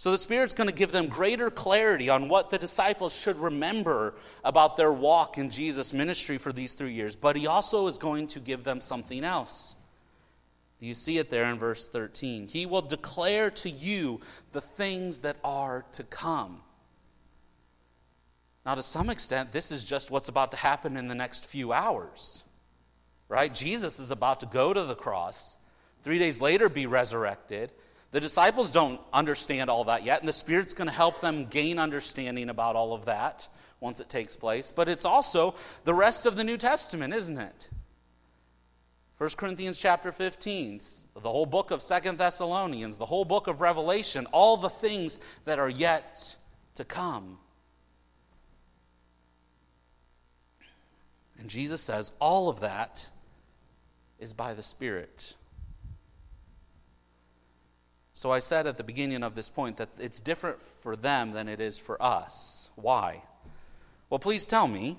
so 0.03 0.11
the 0.11 0.19
Spirit's 0.19 0.53
going 0.53 0.69
to 0.69 0.75
give 0.75 0.91
them 0.91 1.07
greater 1.07 1.49
clarity 1.49 2.09
on 2.09 2.29
what 2.29 2.51
the 2.51 2.59
disciples 2.59 3.15
should 3.15 3.37
remember 3.37 4.15
about 4.43 4.77
their 4.77 4.93
walk 4.93 5.39
in 5.39 5.49
Jesus' 5.49 5.93
ministry 5.93 6.39
for 6.39 6.53
these 6.53 6.73
three 6.73 6.93
years. 6.93 7.15
But 7.15 7.37
He 7.37 7.47
also 7.47 7.87
is 7.87 7.99
going 7.99 8.27
to 8.27 8.41
give 8.41 8.65
them 8.65 8.81
something 8.81 9.23
else. 9.23 9.77
You 10.81 10.95
see 10.95 11.19
it 11.19 11.31
there 11.31 11.49
in 11.49 11.57
verse 11.57 11.87
13. 11.87 12.49
He 12.49 12.67
will 12.67 12.83
declare 12.83 13.53
to 13.53 13.71
you 13.71 14.21
the 14.51 14.61
things 14.61 15.19
that 15.19 15.37
are 15.45 15.85
to 15.93 16.03
come. 16.03 16.61
Now, 18.65 18.77
to 18.77 18.83
some 18.83 19.11
extent, 19.11 19.51
this 19.51 19.73
is 19.73 19.85
just 19.85 20.11
what's 20.11 20.29
about 20.29 20.53
to 20.53 20.57
happen 20.57 20.97
in 20.97 21.09
the 21.09 21.15
next 21.15 21.47
few 21.47 21.73
hours. 21.73 22.45
Right? 23.29 23.53
Jesus 23.53 23.99
is 23.99 24.11
about 24.11 24.41
to 24.41 24.47
go 24.47 24.73
to 24.73 24.85
the 24.85 24.95
cross, 24.95 25.57
three 26.05 26.19
days 26.19 26.41
later, 26.41 26.69
be 26.69 26.87
resurrected. 26.87 27.73
The 28.11 28.21
disciples 28.21 28.73
don't 28.73 29.01
understand 29.13 29.71
all 29.71 29.85
that 29.85 30.05
yet, 30.05 30.21
and 30.21 30.29
the 30.29 30.35
Spirit's 30.35 30.75
going 30.75 30.87
to 30.87 30.93
help 30.93 31.21
them 31.21 31.47
gain 31.47 31.79
understanding 31.79 32.51
about 32.51 32.77
all 32.77 32.93
of 32.93 33.07
that 33.07 33.49
once 33.81 34.01
it 34.01 34.11
takes 34.11 34.37
place. 34.37 34.71
But 34.75 34.89
it's 34.89 35.07
also 35.07 35.55
the 35.85 35.95
rest 35.95 36.27
of 36.27 36.37
the 36.37 36.45
New 36.45 36.59
Testament, 36.59 37.15
isn't 37.15 37.39
it? 37.39 37.69
1 39.17 39.31
Corinthians 39.37 39.79
chapter 39.79 40.13
15, 40.13 40.81
the 41.23 41.31
whole 41.31 41.47
book 41.47 41.71
of 41.71 41.81
Second 41.81 42.19
Thessalonians, 42.19 42.97
the 42.97 43.07
whole 43.07 43.25
book 43.25 43.47
of 43.47 43.61
Revelation, 43.61 44.27
all 44.33 44.57
the 44.57 44.69
things 44.69 45.21
that 45.47 45.59
are 45.59 45.69
yet 45.69 46.37
to 46.75 46.85
come. 46.85 47.39
And 51.39 51.49
Jesus 51.49 51.81
says 51.81 52.13
all 52.21 52.49
of 52.49 52.61
that 52.61 53.09
is 54.19 54.33
by 54.33 54.55
the 54.55 54.63
Spirit. 54.63 55.35
So 58.15 58.31
I 58.31 58.39
said 58.39 58.67
at 58.67 58.77
the 58.77 58.85
beginning 58.85 59.23
of 59.23 59.35
this 59.35 59.49
point 59.49 59.79
that 59.79 59.89
it's 59.99 60.21
different 60.21 60.63
for 60.83 60.95
them 60.95 61.33
than 61.33 61.49
it 61.49 61.61
is 61.61 61.79
for 61.79 62.01
us. 62.01 62.71
Why? 62.77 63.23
Well, 64.11 64.19
please 64.19 64.47
tell 64.47 64.69
me, 64.69 64.99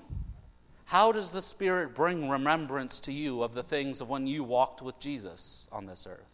how 0.84 1.12
does 1.12 1.32
the 1.32 1.40
Spirit 1.40 1.94
bring 1.94 2.28
remembrance 2.28 3.00
to 3.00 3.12
you 3.12 3.42
of 3.42 3.54
the 3.54 3.62
things 3.62 4.00
of 4.00 4.08
when 4.08 4.26
you 4.26 4.44
walked 4.44 4.82
with 4.82 4.98
Jesus 4.98 5.68
on 5.72 5.86
this 5.86 6.06
earth? 6.06 6.33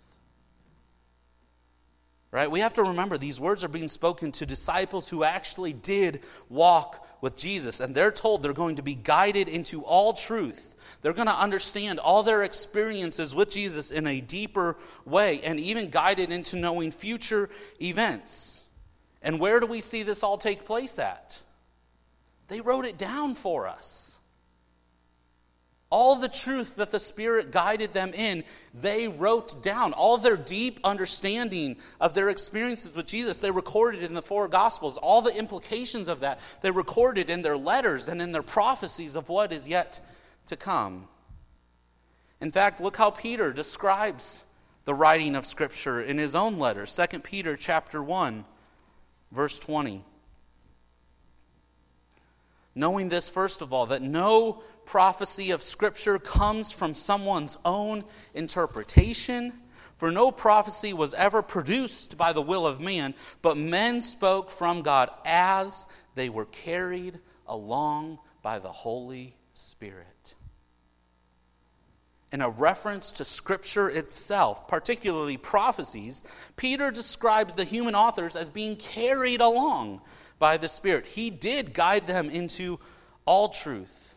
Right? 2.33 2.49
We 2.49 2.61
have 2.61 2.75
to 2.75 2.85
remember 2.85 3.19
these 3.19 3.41
words 3.41 3.65
are 3.65 3.69
being 3.69 3.89
spoken 3.89 4.31
to 4.33 4.47
disciples 4.47 5.09
who 5.09 5.25
actually 5.25 5.73
did 5.73 6.21
walk 6.49 7.05
with 7.21 7.37
Jesus. 7.37 7.81
And 7.81 7.93
they're 7.93 8.13
told 8.13 8.43
they're 8.43 8.53
going 8.53 8.77
to 8.77 8.83
be 8.83 8.95
guided 8.95 9.49
into 9.49 9.83
all 9.83 10.13
truth. 10.13 10.77
They're 11.03 11.13
going 11.13 11.27
to 11.27 11.35
understand 11.35 11.99
all 11.99 12.23
their 12.23 12.45
experiences 12.45 13.35
with 13.35 13.51
Jesus 13.51 13.91
in 13.91 14.07
a 14.07 14.21
deeper 14.21 14.77
way 15.05 15.41
and 15.43 15.59
even 15.59 15.91
guided 15.91 16.31
into 16.31 16.57
knowing 16.57 16.93
future 16.93 17.51
events. 17.83 18.65
And 19.23 19.41
where 19.41 19.59
do 19.59 19.67
we 19.67 19.81
see 19.81 20.05
this 20.05 20.23
all 20.23 20.39
take 20.39 20.65
place 20.65 21.01
at? 21.01 21.41
They 22.47 22.61
wrote 22.61 22.85
it 22.85 22.97
down 22.97 23.35
for 23.35 23.67
us. 23.67 24.10
All 25.91 26.15
the 26.15 26.29
truth 26.29 26.77
that 26.77 26.93
the 26.93 27.01
Spirit 27.01 27.51
guided 27.51 27.93
them 27.93 28.13
in, 28.15 28.45
they 28.73 29.09
wrote 29.09 29.61
down. 29.61 29.93
All 29.93 30.17
their 30.19 30.37
deep 30.37 30.79
understanding 30.85 31.77
of 32.01 32.15
their 32.15 32.31
experiences 32.31 32.95
with 32.95 33.07
Jesus, 33.07 33.39
they 33.39 33.51
recorded 33.51 34.05
in 34.05 34.15
the 34.15 34.23
four 34.23 34.47
Gospels. 34.47 34.97
All 34.97 35.21
the 35.21 35.37
implications 35.37 36.07
of 36.07 36.21
that, 36.21 36.39
they 36.63 36.71
recorded 36.71 37.29
in 37.29 37.43
their 37.43 37.57
letters 37.57 38.09
and 38.09 38.23
in 38.23 38.31
their 38.31 38.43
prophecies 38.43 39.17
of 39.17 39.29
what 39.29 39.53
is 39.53 39.67
yet 39.67 40.01
to 40.47 40.57
come. 40.57 41.09
In 42.41 42.53
fact, 42.53 42.81
look 42.81 42.97
how 42.97 43.11
Peter 43.11 43.53
describes 43.53 44.45
the 44.85 44.95
writing 44.95 45.35
of 45.35 45.45
scripture 45.45 46.01
in 46.01 46.19
his 46.19 46.37
own 46.37 46.59
letter, 46.59 46.87
2 46.87 47.19
Peter 47.19 47.57
chapter 47.57 48.03
1, 48.03 48.45
verse 49.33 49.59
20. 49.59 50.05
Knowing 52.75 53.09
this 53.09 53.29
first 53.29 53.61
of 53.61 53.73
all 53.73 53.87
that 53.87 54.01
no 54.01 54.63
prophecy 54.91 55.53
of 55.53 55.63
scripture 55.63 56.19
comes 56.19 56.73
from 56.73 56.97
someone's 56.97 57.57
own 57.65 58.03
interpretation, 58.35 59.53
for 59.99 60.11
no 60.11 60.33
prophecy 60.33 60.93
was 60.93 61.15
ever 61.15 61.43
produced 61.43 62.17
by 62.17 62.33
the 62.33 62.43
will 62.43 62.67
of 62.67 62.81
man, 62.81 63.15
but 63.41 63.57
men 63.57 64.03
spoke 64.03 64.51
from 64.51 64.83
God 64.83 65.09
as 65.25 65.87
they 66.17 66.29
were 66.29 66.47
carried 66.47 67.21
along 67.47 68.19
by 68.43 68.59
the 68.59 68.73
Holy 68.73 69.37
Spirit. 69.55 70.35
In 72.33 72.41
a 72.41 72.51
reference 72.51 73.13
to 73.13 73.25
Scripture 73.25 73.89
itself, 73.89 74.67
particularly 74.67 75.37
prophecies, 75.37 76.25
Peter 76.57 76.91
describes 76.91 77.55
the 77.55 77.63
human 77.63 77.95
authors 77.95 78.35
as 78.35 78.51
being 78.51 78.75
carried 78.75 79.41
along 79.41 80.01
by 80.41 80.57
the 80.57 80.69
Spirit. 80.69 81.07
He 81.07 81.31
did 81.31 81.75
guide 81.75 82.09
them 82.09 82.29
into 82.29 82.81
all 83.25 83.51
truth 83.51 84.10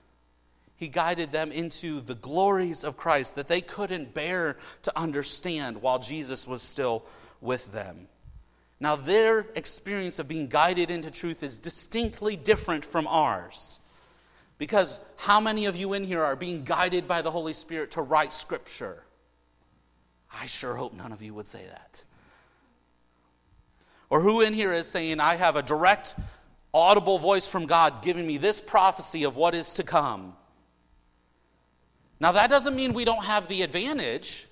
he 0.75 0.88
guided 0.89 1.31
them 1.31 1.51
into 1.51 2.01
the 2.01 2.15
glories 2.15 2.83
of 2.83 2.97
Christ 2.97 3.36
that 3.36 3.47
they 3.47 3.62
couldn't 3.62 4.13
bear 4.13 4.57
to 4.83 4.97
understand 4.97 5.81
while 5.81 5.99
Jesus 5.99 6.47
was 6.47 6.62
still 6.62 7.05
with 7.41 7.71
them. 7.71 8.07
Now, 8.79 8.95
their 8.95 9.45
experience 9.55 10.19
of 10.19 10.27
being 10.27 10.47
guided 10.47 10.91
into 10.91 11.09
truth 11.09 11.43
is 11.43 11.57
distinctly 11.57 12.36
different 12.36 12.83
from 12.83 13.07
ours. 13.07 13.79
Because 14.57 14.99
how 15.15 15.39
many 15.39 15.65
of 15.65 15.75
you 15.75 15.93
in 15.93 16.03
here 16.03 16.23
are 16.23 16.36
being 16.36 16.63
guided 16.63 17.07
by 17.07 17.21
the 17.21 17.31
Holy 17.31 17.53
Spirit 17.53 17.91
to 17.91 18.01
write 18.01 18.33
Scripture? 18.33 19.03
I 20.33 20.47
sure 20.47 20.75
hope 20.75 20.93
none 20.93 21.12
of 21.12 21.21
you 21.21 21.33
would 21.33 21.47
say 21.47 21.65
that. 21.65 22.03
Or 24.09 24.19
who 24.19 24.41
in 24.41 24.53
here 24.53 24.73
is 24.73 24.88
saying, 24.88 25.19
I 25.19 25.36
have 25.36 25.55
a 25.55 25.62
direct, 25.62 26.15
audible 26.73 27.19
voice 27.19 27.47
from 27.47 27.65
God 27.67 28.03
giving 28.03 28.27
me 28.27 28.38
this 28.38 28.59
prophecy 28.59 29.23
of 29.23 29.36
what 29.36 29.55
is 29.55 29.73
to 29.75 29.83
come? 29.83 30.36
Now, 32.23 32.31
that 32.31 32.49
doesn't 32.49 32.73
mean 32.73 32.93
we 32.93 33.03
don't 33.03 33.25
have 33.25 33.49
the 33.49 33.63
advantage. 33.63 34.47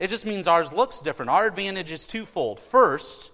It 0.00 0.08
just 0.08 0.24
means 0.24 0.48
ours 0.48 0.72
looks 0.72 1.02
different. 1.02 1.28
Our 1.28 1.46
advantage 1.46 1.92
is 1.92 2.06
twofold. 2.06 2.58
First, 2.58 3.32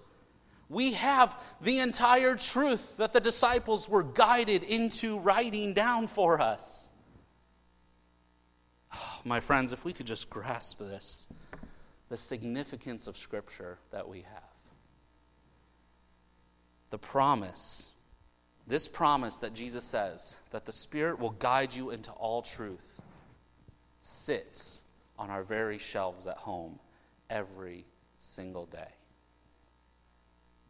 we 0.67 0.91
have 0.91 1.33
the 1.61 1.79
entire 1.79 2.35
truth 2.35 2.97
that 2.97 3.13
the 3.13 3.21
disciples 3.21 3.87
were 3.87 4.03
guided 4.03 4.63
into 4.63 5.17
writing 5.21 5.73
down 5.73 6.07
for 6.07 6.41
us. 6.41 6.91
Oh, 8.93 9.21
my 9.23 9.39
friends, 9.39 9.71
if 9.71 9.85
we 9.85 9.93
could 9.93 10.07
just 10.07 10.29
grasp 10.29 10.79
this 10.79 11.29
the 12.09 12.17
significance 12.17 13.07
of 13.07 13.17
Scripture 13.17 13.77
that 13.91 14.09
we 14.09 14.23
have. 14.23 14.43
The 16.89 16.97
promise, 16.97 17.91
this 18.67 18.89
promise 18.89 19.37
that 19.37 19.53
Jesus 19.53 19.85
says, 19.85 20.35
that 20.49 20.65
the 20.65 20.73
Spirit 20.73 21.17
will 21.17 21.29
guide 21.29 21.73
you 21.73 21.91
into 21.91 22.11
all 22.11 22.41
truth 22.41 23.00
sits 24.01 24.81
on 25.17 25.29
our 25.29 25.43
very 25.43 25.77
shelves 25.77 26.27
at 26.27 26.37
home 26.37 26.79
every 27.29 27.85
single 28.19 28.65
day. 28.65 28.93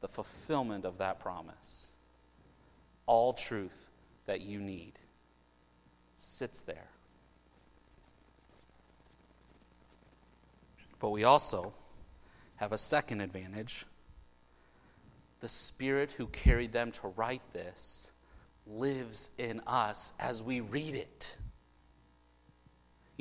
The 0.01 0.07
fulfillment 0.07 0.85
of 0.85 0.97
that 0.97 1.19
promise, 1.19 1.91
all 3.05 3.33
truth 3.33 3.87
that 4.25 4.41
you 4.41 4.59
need, 4.59 4.93
sits 6.17 6.61
there. 6.61 6.89
But 10.99 11.09
we 11.09 11.23
also 11.23 11.73
have 12.57 12.73
a 12.73 12.77
second 12.77 13.21
advantage. 13.21 13.85
The 15.39 15.49
Spirit 15.49 16.11
who 16.11 16.27
carried 16.27 16.71
them 16.71 16.91
to 16.91 17.07
write 17.07 17.41
this 17.53 18.11
lives 18.67 19.31
in 19.39 19.61
us 19.65 20.13
as 20.19 20.43
we 20.43 20.59
read 20.59 20.93
it. 20.93 21.35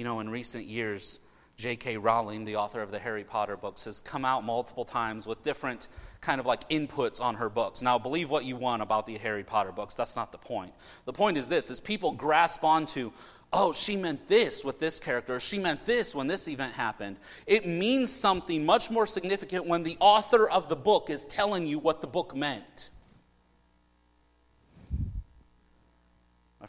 You 0.00 0.04
know, 0.04 0.20
in 0.20 0.30
recent 0.30 0.64
years, 0.64 1.20
J.K. 1.58 1.98
Rowling, 1.98 2.46
the 2.46 2.56
author 2.56 2.80
of 2.80 2.90
the 2.90 2.98
Harry 2.98 3.22
Potter 3.22 3.54
books, 3.54 3.84
has 3.84 4.00
come 4.00 4.24
out 4.24 4.42
multiple 4.46 4.86
times 4.86 5.26
with 5.26 5.44
different 5.44 5.88
kind 6.22 6.40
of 6.40 6.46
like 6.46 6.66
inputs 6.70 7.20
on 7.20 7.34
her 7.34 7.50
books. 7.50 7.82
Now, 7.82 7.98
believe 7.98 8.30
what 8.30 8.46
you 8.46 8.56
want 8.56 8.80
about 8.80 9.06
the 9.06 9.18
Harry 9.18 9.44
Potter 9.44 9.72
books. 9.72 9.94
That's 9.94 10.16
not 10.16 10.32
the 10.32 10.38
point. 10.38 10.72
The 11.04 11.12
point 11.12 11.36
is 11.36 11.48
this: 11.48 11.70
is 11.70 11.80
people 11.80 12.12
grasp 12.12 12.64
onto, 12.64 13.12
oh, 13.52 13.74
she 13.74 13.94
meant 13.94 14.26
this 14.26 14.64
with 14.64 14.78
this 14.78 14.98
character. 14.98 15.38
She 15.38 15.58
meant 15.58 15.84
this 15.84 16.14
when 16.14 16.28
this 16.28 16.48
event 16.48 16.72
happened. 16.72 17.18
It 17.46 17.66
means 17.66 18.10
something 18.10 18.64
much 18.64 18.90
more 18.90 19.06
significant 19.06 19.66
when 19.66 19.82
the 19.82 19.98
author 20.00 20.48
of 20.48 20.70
the 20.70 20.76
book 20.76 21.10
is 21.10 21.26
telling 21.26 21.66
you 21.66 21.78
what 21.78 22.00
the 22.00 22.06
book 22.06 22.34
meant. 22.34 22.88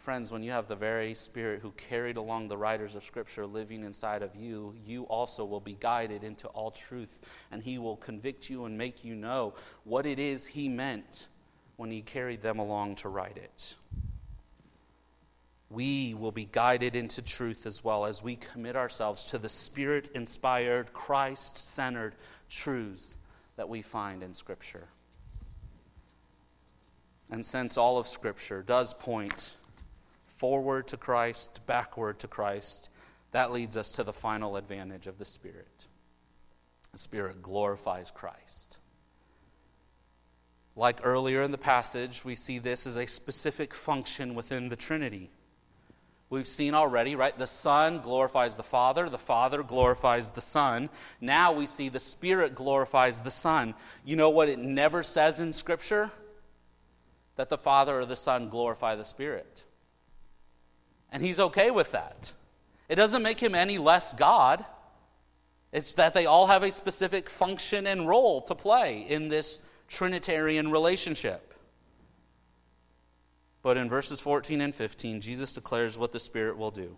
Friends, 0.02 0.32
when 0.32 0.42
you 0.42 0.52
have 0.52 0.68
the 0.68 0.76
very 0.76 1.14
Spirit 1.14 1.62
who 1.62 1.72
carried 1.72 2.18
along 2.18 2.48
the 2.48 2.58
writers 2.58 2.96
of 2.96 3.04
Scripture 3.04 3.46
living 3.46 3.84
inside 3.84 4.24
of 4.24 4.36
you, 4.36 4.74
you 4.84 5.04
also 5.04 5.46
will 5.46 5.60
be 5.60 5.78
guided 5.80 6.24
into 6.24 6.48
all 6.50 6.72
truth, 6.72 7.20
and 7.52 7.62
He 7.62 7.78
will 7.78 7.98
convict 7.98 8.50
you 8.50 8.66
and 8.66 8.76
make 8.76 9.06
you 9.06 9.16
know 9.16 9.54
what 9.84 10.06
it 10.08 10.18
is 10.18 10.48
He 10.48 10.68
meant 10.68 11.28
when 11.78 11.92
He 11.92 12.02
carried 12.02 12.42
them 12.42 12.58
along 12.58 12.96
to 12.96 13.10
write 13.10 13.38
it. 13.38 13.76
We 15.70 16.16
will 16.16 16.32
be 16.32 16.50
guided 16.52 16.96
into 16.96 17.22
truth 17.22 17.66
as 17.66 17.84
well 17.84 18.06
as 18.06 18.24
we 18.24 18.36
commit 18.38 18.76
ourselves 18.76 19.26
to 19.26 19.38
the 19.38 19.50
Spirit 19.50 20.10
inspired, 20.16 20.92
Christ 20.94 21.56
centered 21.56 22.16
truths 22.50 23.18
that 23.56 23.70
we 23.70 23.84
find 23.84 24.24
in 24.24 24.34
Scripture. 24.34 24.88
And 27.30 27.46
since 27.46 27.78
all 27.78 28.00
of 28.00 28.08
Scripture 28.08 28.64
does 28.64 28.94
point 28.96 29.58
forward 30.42 30.88
to 30.88 30.98
Christ, 30.98 31.60
backward 31.68 32.18
to 32.18 32.28
Christ, 32.28 32.90
that 33.32 33.52
leads 33.52 33.78
us 33.78 33.92
to 33.92 34.04
the 34.04 34.12
final 34.12 34.58
advantage 34.58 35.06
of 35.06 35.20
the 35.20 35.24
Spirit. 35.24 35.86
The 36.92 36.98
Spirit 36.98 37.44
glorifies 37.44 38.10
Christ. 38.10 38.80
Like 40.76 41.02
earlier 41.04 41.44
in 41.44 41.52
the 41.52 41.60
passage, 41.60 42.26
we 42.26 42.34
see 42.34 42.58
this 42.58 42.88
as 42.88 42.98
a 42.98 43.06
specific 43.06 43.72
function 43.72 44.34
within 44.34 44.70
the 44.70 44.76
Trinity. 44.76 45.30
We've 46.32 46.48
seen 46.48 46.74
already, 46.74 47.16
right? 47.16 47.38
The 47.38 47.46
Son 47.46 48.00
glorifies 48.00 48.56
the 48.56 48.64
Father, 48.64 49.10
the 49.10 49.20
Father 49.20 49.62
glorifies 49.62 50.32
the 50.32 50.42
Son. 50.42 50.90
Now 51.22 51.54
we 51.54 51.68
see 51.68 51.90
the 51.90 52.00
Spirit 52.00 52.56
glorifies 52.56 53.20
the 53.20 53.30
Son. 53.30 53.76
You 54.04 54.16
know 54.16 54.32
what 54.32 54.50
it 54.50 54.58
never 54.58 55.04
says 55.04 55.40
in 55.40 55.54
Scripture? 55.54 56.10
That 57.36 57.50
the 57.50 57.60
Father 57.60 58.00
or 58.00 58.06
the 58.08 58.16
Son 58.16 58.50
glorify 58.50 58.96
the 58.96 59.06
Spirit. 59.06 59.66
And 61.12 61.24
he's 61.24 61.40
okay 61.40 61.72
with 61.72 61.92
that. 61.92 62.34
It 62.88 62.96
doesn't 62.96 63.24
make 63.24 63.40
him 63.40 63.56
any 63.56 63.78
less 63.78 64.14
God. 64.14 64.66
It's 65.72 65.94
that 65.96 66.14
they 66.14 66.26
all 66.26 66.48
have 66.48 66.64
a 66.64 66.72
specific 66.72 67.30
function 67.30 67.88
and 67.88 68.08
role 68.08 68.42
to 68.44 68.56
play 68.56 69.06
in 69.08 69.30
this 69.30 69.60
Trinitarian 69.88 70.72
relationship. 70.72 71.54
But 73.62 73.78
in 73.78 73.90
verses 73.90 74.20
14 74.20 74.62
and 74.62 74.74
15, 74.74 75.22
Jesus 75.22 75.54
declares 75.54 75.98
what 75.98 76.12
the 76.12 76.20
Spirit 76.20 76.58
will 76.58 76.72
do. 76.72 76.98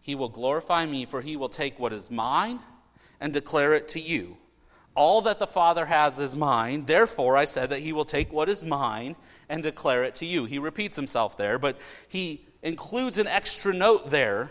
He 0.00 0.14
will 0.14 0.28
glorify 0.28 0.86
me, 0.86 1.06
for 1.06 1.20
he 1.20 1.36
will 1.36 1.48
take 1.48 1.78
what 1.78 1.92
is 1.92 2.10
mine 2.10 2.60
and 3.20 3.32
declare 3.32 3.72
it 3.72 3.88
to 3.88 4.00
you. 4.00 4.36
All 4.94 5.22
that 5.22 5.38
the 5.38 5.46
Father 5.46 5.86
has 5.86 6.18
is 6.18 6.36
mine. 6.36 6.84
Therefore, 6.84 7.36
I 7.36 7.46
said 7.46 7.70
that 7.70 7.80
he 7.80 7.92
will 7.92 8.04
take 8.04 8.32
what 8.32 8.48
is 8.48 8.62
mine 8.62 9.16
and 9.48 9.62
declare 9.62 10.04
it 10.04 10.14
to 10.16 10.26
you. 10.26 10.44
He 10.44 10.58
repeats 10.58 10.94
himself 10.94 11.36
there, 11.36 11.58
but 11.58 11.80
he 12.08 12.46
includes 12.64 13.18
an 13.18 13.28
extra 13.28 13.72
note 13.72 14.10
there, 14.10 14.50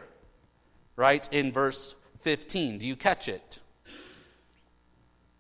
right, 0.95 1.28
in 1.34 1.51
verse 1.51 1.95
15. 2.22 2.78
Do 2.78 2.88
you 2.88 2.95
catch 2.95 3.28
it? 3.28 3.59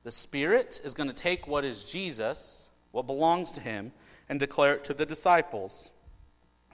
The 0.03 0.11
Spirit 0.11 0.81
is 0.83 0.95
going 0.95 1.07
to 1.07 1.15
take 1.15 1.47
what 1.47 1.63
is 1.63 1.85
Jesus, 1.85 2.69
what 2.91 3.07
belongs 3.07 3.51
to 3.51 3.61
him, 3.61 3.93
and 4.27 4.39
declare 4.39 4.73
it 4.73 4.83
to 4.85 4.93
the 4.93 5.05
disciples. 5.05 5.91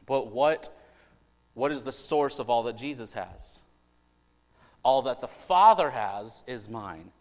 But 0.08 0.32
what, 0.32 0.76
what 1.54 1.72
is 1.72 1.84
the 1.84 1.92
source 1.92 2.40
of 2.40 2.50
all 2.50 2.64
that 2.64 2.78
Jesus 2.78 3.14
has? 3.14 3.62
All 4.82 5.04
that 5.04 5.20
the 5.20 5.28
Father 5.28 5.92
has 5.92 6.44
is 6.48 6.70
mine. 6.70 7.12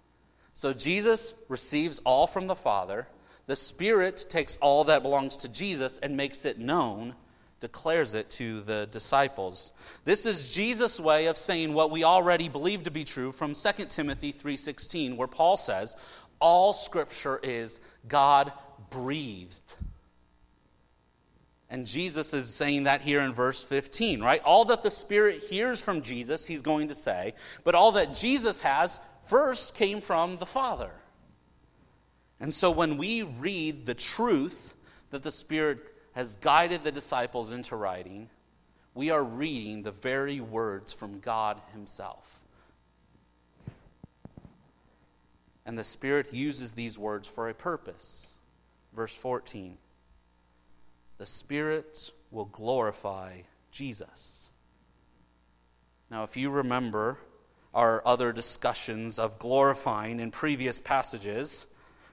So 0.55 0.73
Jesus 0.73 1.35
receives 1.49 1.99
all 2.05 2.27
from 2.29 2.47
the 2.47 2.55
Father. 2.55 3.09
The 3.47 3.57
Spirit 3.57 4.27
takes 4.31 4.57
all 4.59 4.85
that 4.85 5.03
belongs 5.03 5.39
to 5.39 5.49
Jesus 5.49 5.99
and 6.01 6.17
makes 6.17 6.45
it 6.45 6.59
known 6.59 7.15
declares 7.61 8.15
it 8.15 8.31
to 8.31 8.61
the 8.63 8.89
disciples. 8.91 9.73
This 10.05 10.27
is 10.27 10.53
Jesus' 10.53 11.01
way 11.01 11.27
of 11.27 11.37
saying 11.37 11.75
what 11.75 11.91
we 11.91 12.05
already 12.05 12.49
believe 12.49 12.85
to 12.85 12.91
be 12.91 13.05
true 13.05 13.33
from 13.33 13.55
2 13.55 13.91
Timothy 13.91 14.33
3:16 14.33 15.17
where 15.17 15.29
Paul 15.29 15.57
says, 15.57 15.97
"All 16.41 16.73
scripture 16.73 17.41
is 17.43 17.81
God 18.07 18.53
breathed." 18.91 19.77
And 21.71 21.87
Jesus 21.87 22.33
is 22.33 22.55
saying 22.55 22.85
that 22.85 23.03
here 23.03 23.21
in 23.21 23.35
verse 23.35 23.63
15, 23.63 24.23
right? 24.23 24.43
All 24.43 24.65
that 24.67 24.83
the 24.83 24.91
Spirit 24.91 25.45
hears 25.45 25.81
from 25.83 26.01
Jesus, 26.01 26.47
he's 26.47 26.63
going 26.63 26.89
to 26.89 26.95
say, 26.95 27.35
but 27.63 27.75
all 27.75 27.93
that 27.93 28.15
Jesus 28.15 28.63
has 28.63 28.99
first 29.27 29.75
came 29.75 30.01
from 30.01 30.39
the 30.39 30.47
Father. 30.47 30.91
And 32.41 32.55
so 32.55 32.71
when 32.71 32.97
we 32.97 33.23
read 33.23 33.85
the 33.85 33.95
truth 33.95 34.75
that 35.11 35.23
the 35.23 35.31
Spirit 35.31 35.95
has 36.13 36.37
guided 36.37 36.85
the 36.85 36.93
disciples 36.93 37.53
into 37.53 37.77
writing, 37.77 38.29
we 38.95 39.11
are 39.11 39.23
reading 39.23 39.83
the 39.83 39.93
very 39.93 40.41
words 40.41 40.93
from 40.93 41.21
God 41.21 41.61
Himself. 41.73 42.41
And 45.65 45.79
the 45.79 45.85
Spirit 45.85 46.33
uses 46.33 46.73
these 46.73 46.99
words 46.99 47.29
for 47.29 47.49
a 47.49 47.55
purpose. 47.55 48.29
Verse 48.95 49.15
14 49.15 49.77
The 51.19 51.27
Spirit 51.27 52.11
will 52.31 52.47
glorify 52.47 53.41
Jesus. 53.71 54.49
Now, 56.11 56.25
if 56.25 56.37
you 56.37 56.51
remember 56.51 57.19
our 57.75 58.03
other 58.07 58.33
discussions 58.33 59.19
of 59.19 59.39
glorifying 59.39 60.21
in 60.21 60.31
previous 60.31 60.81
passages, 60.81 61.67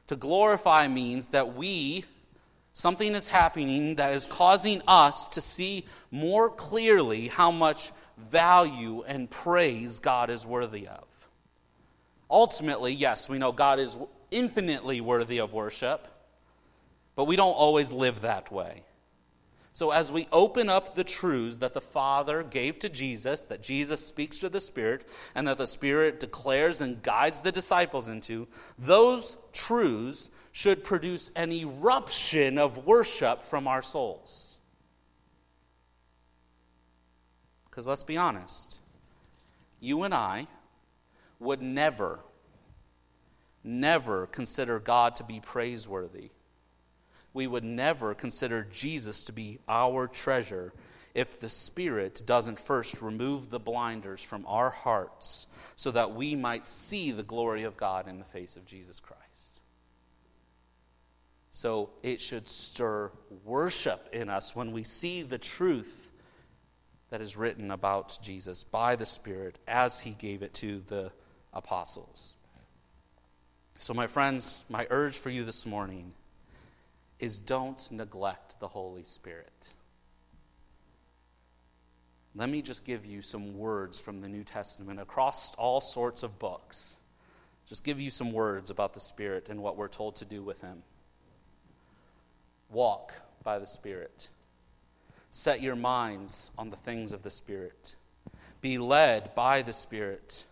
to 0.08 0.16
glorify 0.16 0.88
means 0.88 1.30
that 1.30 1.56
we, 1.56 2.04
something 2.76 3.16
is 3.16 3.28
happening 3.28 3.96
that 3.96 4.14
is 4.14 4.28
causing 4.28 4.82
us 4.86 5.30
to 5.30 5.42
see 5.42 5.86
more 6.12 6.50
clearly 6.50 7.30
how 7.30 7.50
much 7.50 7.92
value 8.30 9.02
and 9.08 9.30
praise 9.30 10.00
God 10.00 10.30
is 10.30 10.46
worthy 10.46 10.88
of. 10.88 11.06
Ultimately, 12.30 12.92
yes, 12.92 13.30
we 13.30 13.38
know 13.38 13.54
God 13.54 13.80
is 13.80 13.96
infinitely 14.30 15.00
worthy 15.00 15.38
of 15.38 15.54
worship, 15.54 16.06
but 17.16 17.26
we 17.26 17.38
don't 17.38 17.54
always 17.54 17.92
live 17.92 18.22
that 18.22 18.52
way. 18.52 18.84
So, 19.72 19.92
as 19.92 20.12
we 20.12 20.28
open 20.32 20.68
up 20.70 20.96
the 20.96 21.04
truths 21.04 21.58
that 21.58 21.74
the 21.74 21.82
Father 21.82 22.44
gave 22.44 22.80
to 22.80 22.90
Jesus, 22.90 23.42
that 23.42 23.62
Jesus 23.62 24.06
speaks 24.06 24.38
to 24.40 24.50
the 24.50 24.62
Spirit, 24.62 25.08
and 25.34 25.48
that 25.48 25.58
the 25.58 25.68
Spirit 25.68 26.20
declares 26.20 26.82
and 26.82 27.02
guides 27.04 27.40
the 27.40 27.52
disciples 27.52 28.08
into, 28.10 28.48
those 28.78 29.38
truths 29.54 30.30
should 30.56 30.86
produce 30.86 31.32
an 31.36 31.52
eruption 31.52 32.58
of 32.58 32.86
worship 32.86 33.44
from 33.44 33.68
our 33.68 33.82
souls. 33.82 34.56
Because 37.70 37.86
let's 37.86 38.04
be 38.04 38.16
honest, 38.16 38.78
you 39.82 40.04
and 40.04 40.14
I 40.14 40.48
would 41.42 41.62
never, 41.62 42.20
never 43.66 44.28
consider 44.28 44.80
God 44.80 45.16
to 45.16 45.26
be 45.26 45.42
praiseworthy. 45.42 46.30
We 47.34 47.48
would 47.48 47.66
never 47.66 48.14
consider 48.14 48.66
Jesus 48.72 49.26
to 49.26 49.34
be 49.34 49.60
our 49.68 50.08
treasure 50.08 50.72
if 51.14 51.38
the 51.38 51.50
Spirit 51.50 52.24
doesn't 52.26 52.62
first 52.62 53.02
remove 53.02 53.50
the 53.50 53.60
blinders 53.60 54.22
from 54.22 54.46
our 54.48 54.70
hearts 54.70 55.48
so 55.76 55.92
that 55.92 56.16
we 56.16 56.34
might 56.34 56.66
see 56.66 57.12
the 57.12 57.24
glory 57.24 57.64
of 57.64 57.76
God 57.76 58.08
in 58.08 58.20
the 58.20 58.24
face 58.24 58.56
of 58.56 58.66
Jesus 58.66 59.02
Christ. 59.02 59.55
So 61.56 61.92
it 62.04 62.20
should 62.20 62.50
stir 62.50 63.14
worship 63.46 64.10
in 64.12 64.30
us 64.30 64.58
when 64.58 64.74
we 64.74 64.84
see 64.84 65.22
the 65.22 65.38
truth 65.38 66.12
that 67.12 67.22
is 67.22 67.38
written 67.38 67.72
about 67.72 68.20
Jesus 68.22 68.66
by 68.66 68.98
the 68.98 69.06
Spirit 69.06 69.58
as 69.66 70.02
he 70.02 70.12
gave 70.12 70.44
it 70.44 70.54
to 70.56 70.84
the 70.88 71.14
apostles. 71.54 72.34
So, 73.78 73.94
my 73.94 74.06
friends, 74.06 74.60
my 74.70 74.86
urge 74.90 75.18
for 75.18 75.30
you 75.30 75.46
this 75.46 75.66
morning 75.66 76.12
is 77.20 77.40
don't 77.40 77.90
neglect 77.90 78.60
the 78.60 78.68
Holy 78.68 79.04
Spirit. 79.04 79.70
Let 82.36 82.50
me 82.50 82.64
just 82.64 82.84
give 82.84 83.06
you 83.06 83.22
some 83.22 83.58
words 83.58 83.98
from 83.98 84.20
the 84.20 84.28
New 84.28 84.44
Testament 84.44 85.00
across 85.00 85.56
all 85.56 85.80
sorts 85.80 86.22
of 86.22 86.38
books. 86.38 86.98
Just 87.66 87.86
give 87.86 88.02
you 88.02 88.10
some 88.10 88.34
words 88.34 88.72
about 88.72 88.94
the 88.94 89.00
Spirit 89.00 89.48
and 89.48 89.62
what 89.62 89.78
we're 89.78 89.88
told 89.88 90.18
to 90.18 90.26
do 90.26 90.44
with 90.44 90.60
Him. 90.60 90.84
Walk 92.70 93.14
by 93.44 93.60
the 93.60 93.68
Spirit. 93.68 94.30
Set 95.32 95.62
your 95.62 95.76
minds 95.76 96.52
on 96.58 96.70
the 96.70 96.78
things 96.78 97.14
of 97.14 97.24
the 97.24 97.30
Spirit. 97.30 97.96
Be 98.62 98.78
led 98.78 99.36
by 99.36 99.62
the 99.62 99.74
Spirit. 99.74 100.46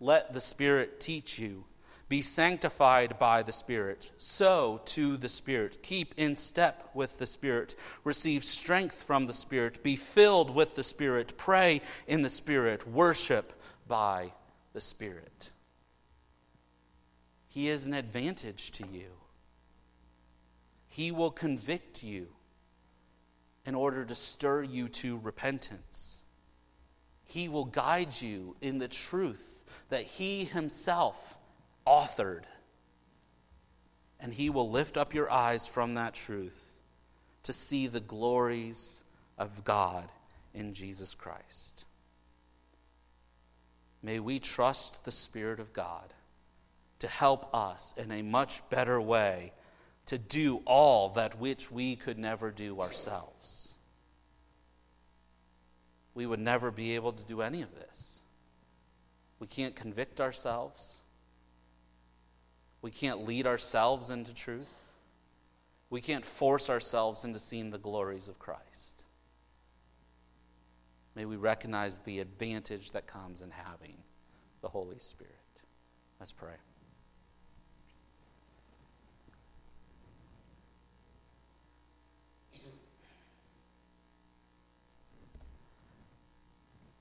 Let 0.00 0.32
the 0.32 0.40
Spirit 0.40 1.00
teach 1.00 1.38
you. 1.38 1.64
Be 2.08 2.22
sanctified 2.22 3.18
by 3.18 3.42
the 3.42 3.52
Spirit. 3.52 4.12
Sow 4.18 4.80
to 4.84 5.16
the 5.16 5.28
Spirit. 5.28 5.82
Keep 5.82 6.14
in 6.16 6.36
step 6.36 6.90
with 6.94 7.18
the 7.18 7.26
Spirit. 7.26 7.74
Receive 8.04 8.44
strength 8.44 9.02
from 9.02 9.26
the 9.26 9.32
Spirit. 9.32 9.82
Be 9.82 9.96
filled 9.96 10.54
with 10.54 10.76
the 10.76 10.84
Spirit. 10.84 11.36
Pray 11.36 11.80
in 12.06 12.22
the 12.22 12.30
Spirit. 12.30 12.86
Worship 12.86 13.52
by 13.88 14.32
the 14.72 14.80
Spirit. 14.80 15.50
He 17.48 17.68
is 17.68 17.86
an 17.86 17.94
advantage 17.94 18.70
to 18.72 18.86
you. 18.86 19.08
He 20.88 21.12
will 21.12 21.30
convict 21.30 22.02
you 22.02 22.28
in 23.64 23.74
order 23.74 24.04
to 24.04 24.14
stir 24.14 24.62
you 24.62 24.88
to 24.88 25.18
repentance. 25.18 26.18
He 27.24 27.48
will 27.48 27.64
guide 27.64 28.20
you 28.20 28.56
in 28.60 28.78
the 28.78 28.88
truth 28.88 29.64
that 29.88 30.04
He 30.04 30.44
Himself 30.44 31.38
authored. 31.86 32.44
And 34.20 34.32
He 34.32 34.48
will 34.48 34.70
lift 34.70 34.96
up 34.96 35.12
your 35.12 35.30
eyes 35.30 35.66
from 35.66 35.94
that 35.94 36.14
truth 36.14 36.72
to 37.42 37.52
see 37.52 37.86
the 37.86 38.00
glories 38.00 39.02
of 39.36 39.64
God 39.64 40.10
in 40.54 40.72
Jesus 40.72 41.14
Christ. 41.14 41.84
May 44.02 44.20
we 44.20 44.38
trust 44.38 45.04
the 45.04 45.12
Spirit 45.12 45.58
of 45.60 45.72
God 45.72 46.14
to 47.00 47.08
help 47.08 47.54
us 47.54 47.92
in 47.96 48.10
a 48.12 48.22
much 48.22 48.62
better 48.70 49.00
way 49.00 49.52
to 50.06 50.18
do 50.18 50.62
all 50.64 51.10
that 51.10 51.38
which 51.38 51.70
we 51.70 51.96
could 51.96 52.18
never 52.18 52.50
do 52.50 52.80
ourselves. 52.80 53.74
We 56.14 56.26
would 56.26 56.40
never 56.40 56.70
be 56.70 56.94
able 56.94 57.12
to 57.12 57.24
do 57.24 57.42
any 57.42 57.62
of 57.62 57.74
this. 57.74 58.20
We 59.38 59.46
can't 59.46 59.76
convict 59.76 60.20
ourselves. 60.20 60.96
We 62.80 62.90
can't 62.90 63.26
lead 63.26 63.46
ourselves 63.46 64.10
into 64.10 64.32
truth. 64.32 64.72
We 65.90 66.00
can't 66.00 66.24
force 66.24 66.70
ourselves 66.70 67.24
into 67.24 67.38
seeing 67.38 67.70
the 67.70 67.78
glories 67.78 68.28
of 68.28 68.38
Christ. 68.38 69.04
May 71.14 71.24
we 71.24 71.36
recognize 71.36 71.98
the 72.04 72.20
advantage 72.20 72.92
that 72.92 73.06
comes 73.06 73.40
in 73.40 73.50
having 73.50 73.96
the 74.60 74.68
Holy 74.68 74.98
Spirit. 74.98 75.32
Let's 76.20 76.32
pray. 76.32 76.56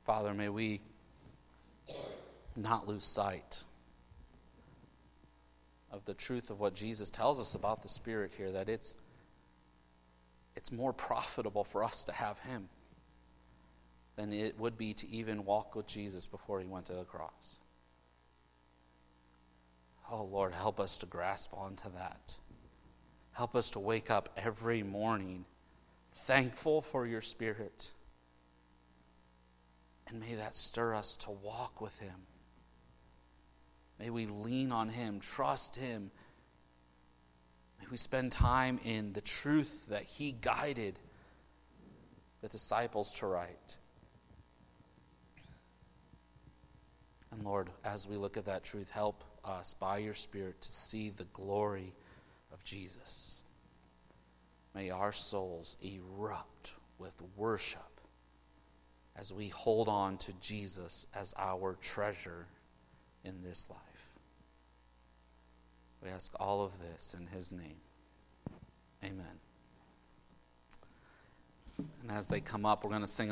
Father, 0.06 0.36
may 0.36 0.50
we 0.50 0.82
not 2.56 2.88
lose 2.88 3.04
sight 3.04 3.64
of 5.92 6.06
the 6.06 6.14
truth 6.14 6.52
of 6.52 6.60
what 6.60 6.76
Jesus 6.76 7.10
tells 7.10 7.42
us 7.42 7.56
about 7.56 7.82
the 7.82 7.90
Spirit 7.90 8.32
here 8.38 8.52
that 8.52 8.70
it's, 8.70 8.96
it's 10.56 10.72
more 10.72 10.94
profitable 10.94 11.64
for 11.64 11.84
us 11.84 12.04
to 12.04 12.12
have 12.12 12.38
Him 12.40 12.70
than 14.16 14.32
it 14.32 14.60
would 14.60 14.78
be 14.78 14.94
to 14.94 15.10
even 15.10 15.44
walk 15.44 15.76
with 15.76 15.88
Jesus 15.88 16.28
before 16.28 16.60
He 16.60 16.68
went 16.68 16.86
to 16.86 16.94
the 16.94 17.04
cross. 17.04 17.58
Oh, 20.12 20.24
Lord, 20.24 20.54
help 20.54 20.80
us 20.80 21.00
to 21.00 21.08
grasp 21.08 21.52
onto 21.52 21.90
that. 21.96 22.36
Help 23.32 23.56
us 23.56 23.72
to 23.72 23.80
wake 23.80 24.12
up 24.12 24.30
every 24.38 24.84
morning 24.84 25.46
thankful 26.14 26.82
for 26.82 27.08
your 27.08 27.24
Spirit. 27.24 27.92
And 30.08 30.20
may 30.20 30.36
that 30.36 30.56
stir 30.56 30.94
us 30.94 31.16
to 31.18 31.32
walk 31.32 31.82
with 31.82 31.98
Him 32.00 32.28
May 34.00 34.10
we 34.10 34.26
lean 34.26 34.72
on 34.72 34.90
Him, 34.90 35.20
trust 35.20 35.76
Him. 35.76 36.12
May 37.80 37.88
we 37.90 37.98
spend 37.98 38.32
time 38.32 38.80
in 38.84 39.14
the 39.14 39.22
truth 39.22 39.86
that 39.90 40.04
He 40.04 40.34
guided 40.34 41.00
the 42.42 42.50
disciples 42.50 43.14
to 43.20 43.28
write. 43.28 43.78
And 47.32 47.44
Lord, 47.44 47.70
as 47.84 48.08
we 48.08 48.16
look 48.16 48.38
at 48.38 48.46
that 48.46 48.64
truth, 48.64 48.90
help 48.90 49.24
us 49.44 49.74
by 49.74 49.98
your 49.98 50.14
Spirit 50.14 50.62
to 50.62 50.72
see 50.72 51.10
the 51.10 51.26
glory 51.26 51.94
of 52.54 52.64
Jesus. 52.64 53.44
May 54.74 54.90
our 54.90 55.14
souls 55.14 55.78
erupt 55.82 56.74
with 56.98 57.14
worship 57.36 57.95
as 59.18 59.34
we 59.34 59.48
hold 59.50 59.88
on 59.88 60.18
to 60.18 60.34
Jesus 60.42 61.08
as 61.14 61.34
our 61.38 61.78
treasure 61.82 62.48
in 63.24 63.42
this 63.42 63.68
life. 63.70 63.80
We 66.04 66.10
ask 66.10 66.32
all 66.40 66.64
of 66.64 66.72
this 66.80 67.16
in 67.18 67.26
his 67.28 67.52
name. 67.52 67.78
Amen. 69.04 69.40
And 72.02 72.12
as 72.12 72.28
they 72.28 72.40
come 72.42 72.66
up, 72.66 72.84
we're 72.84 72.92
going 72.92 73.02
to 73.02 73.08
sing. 73.08 73.24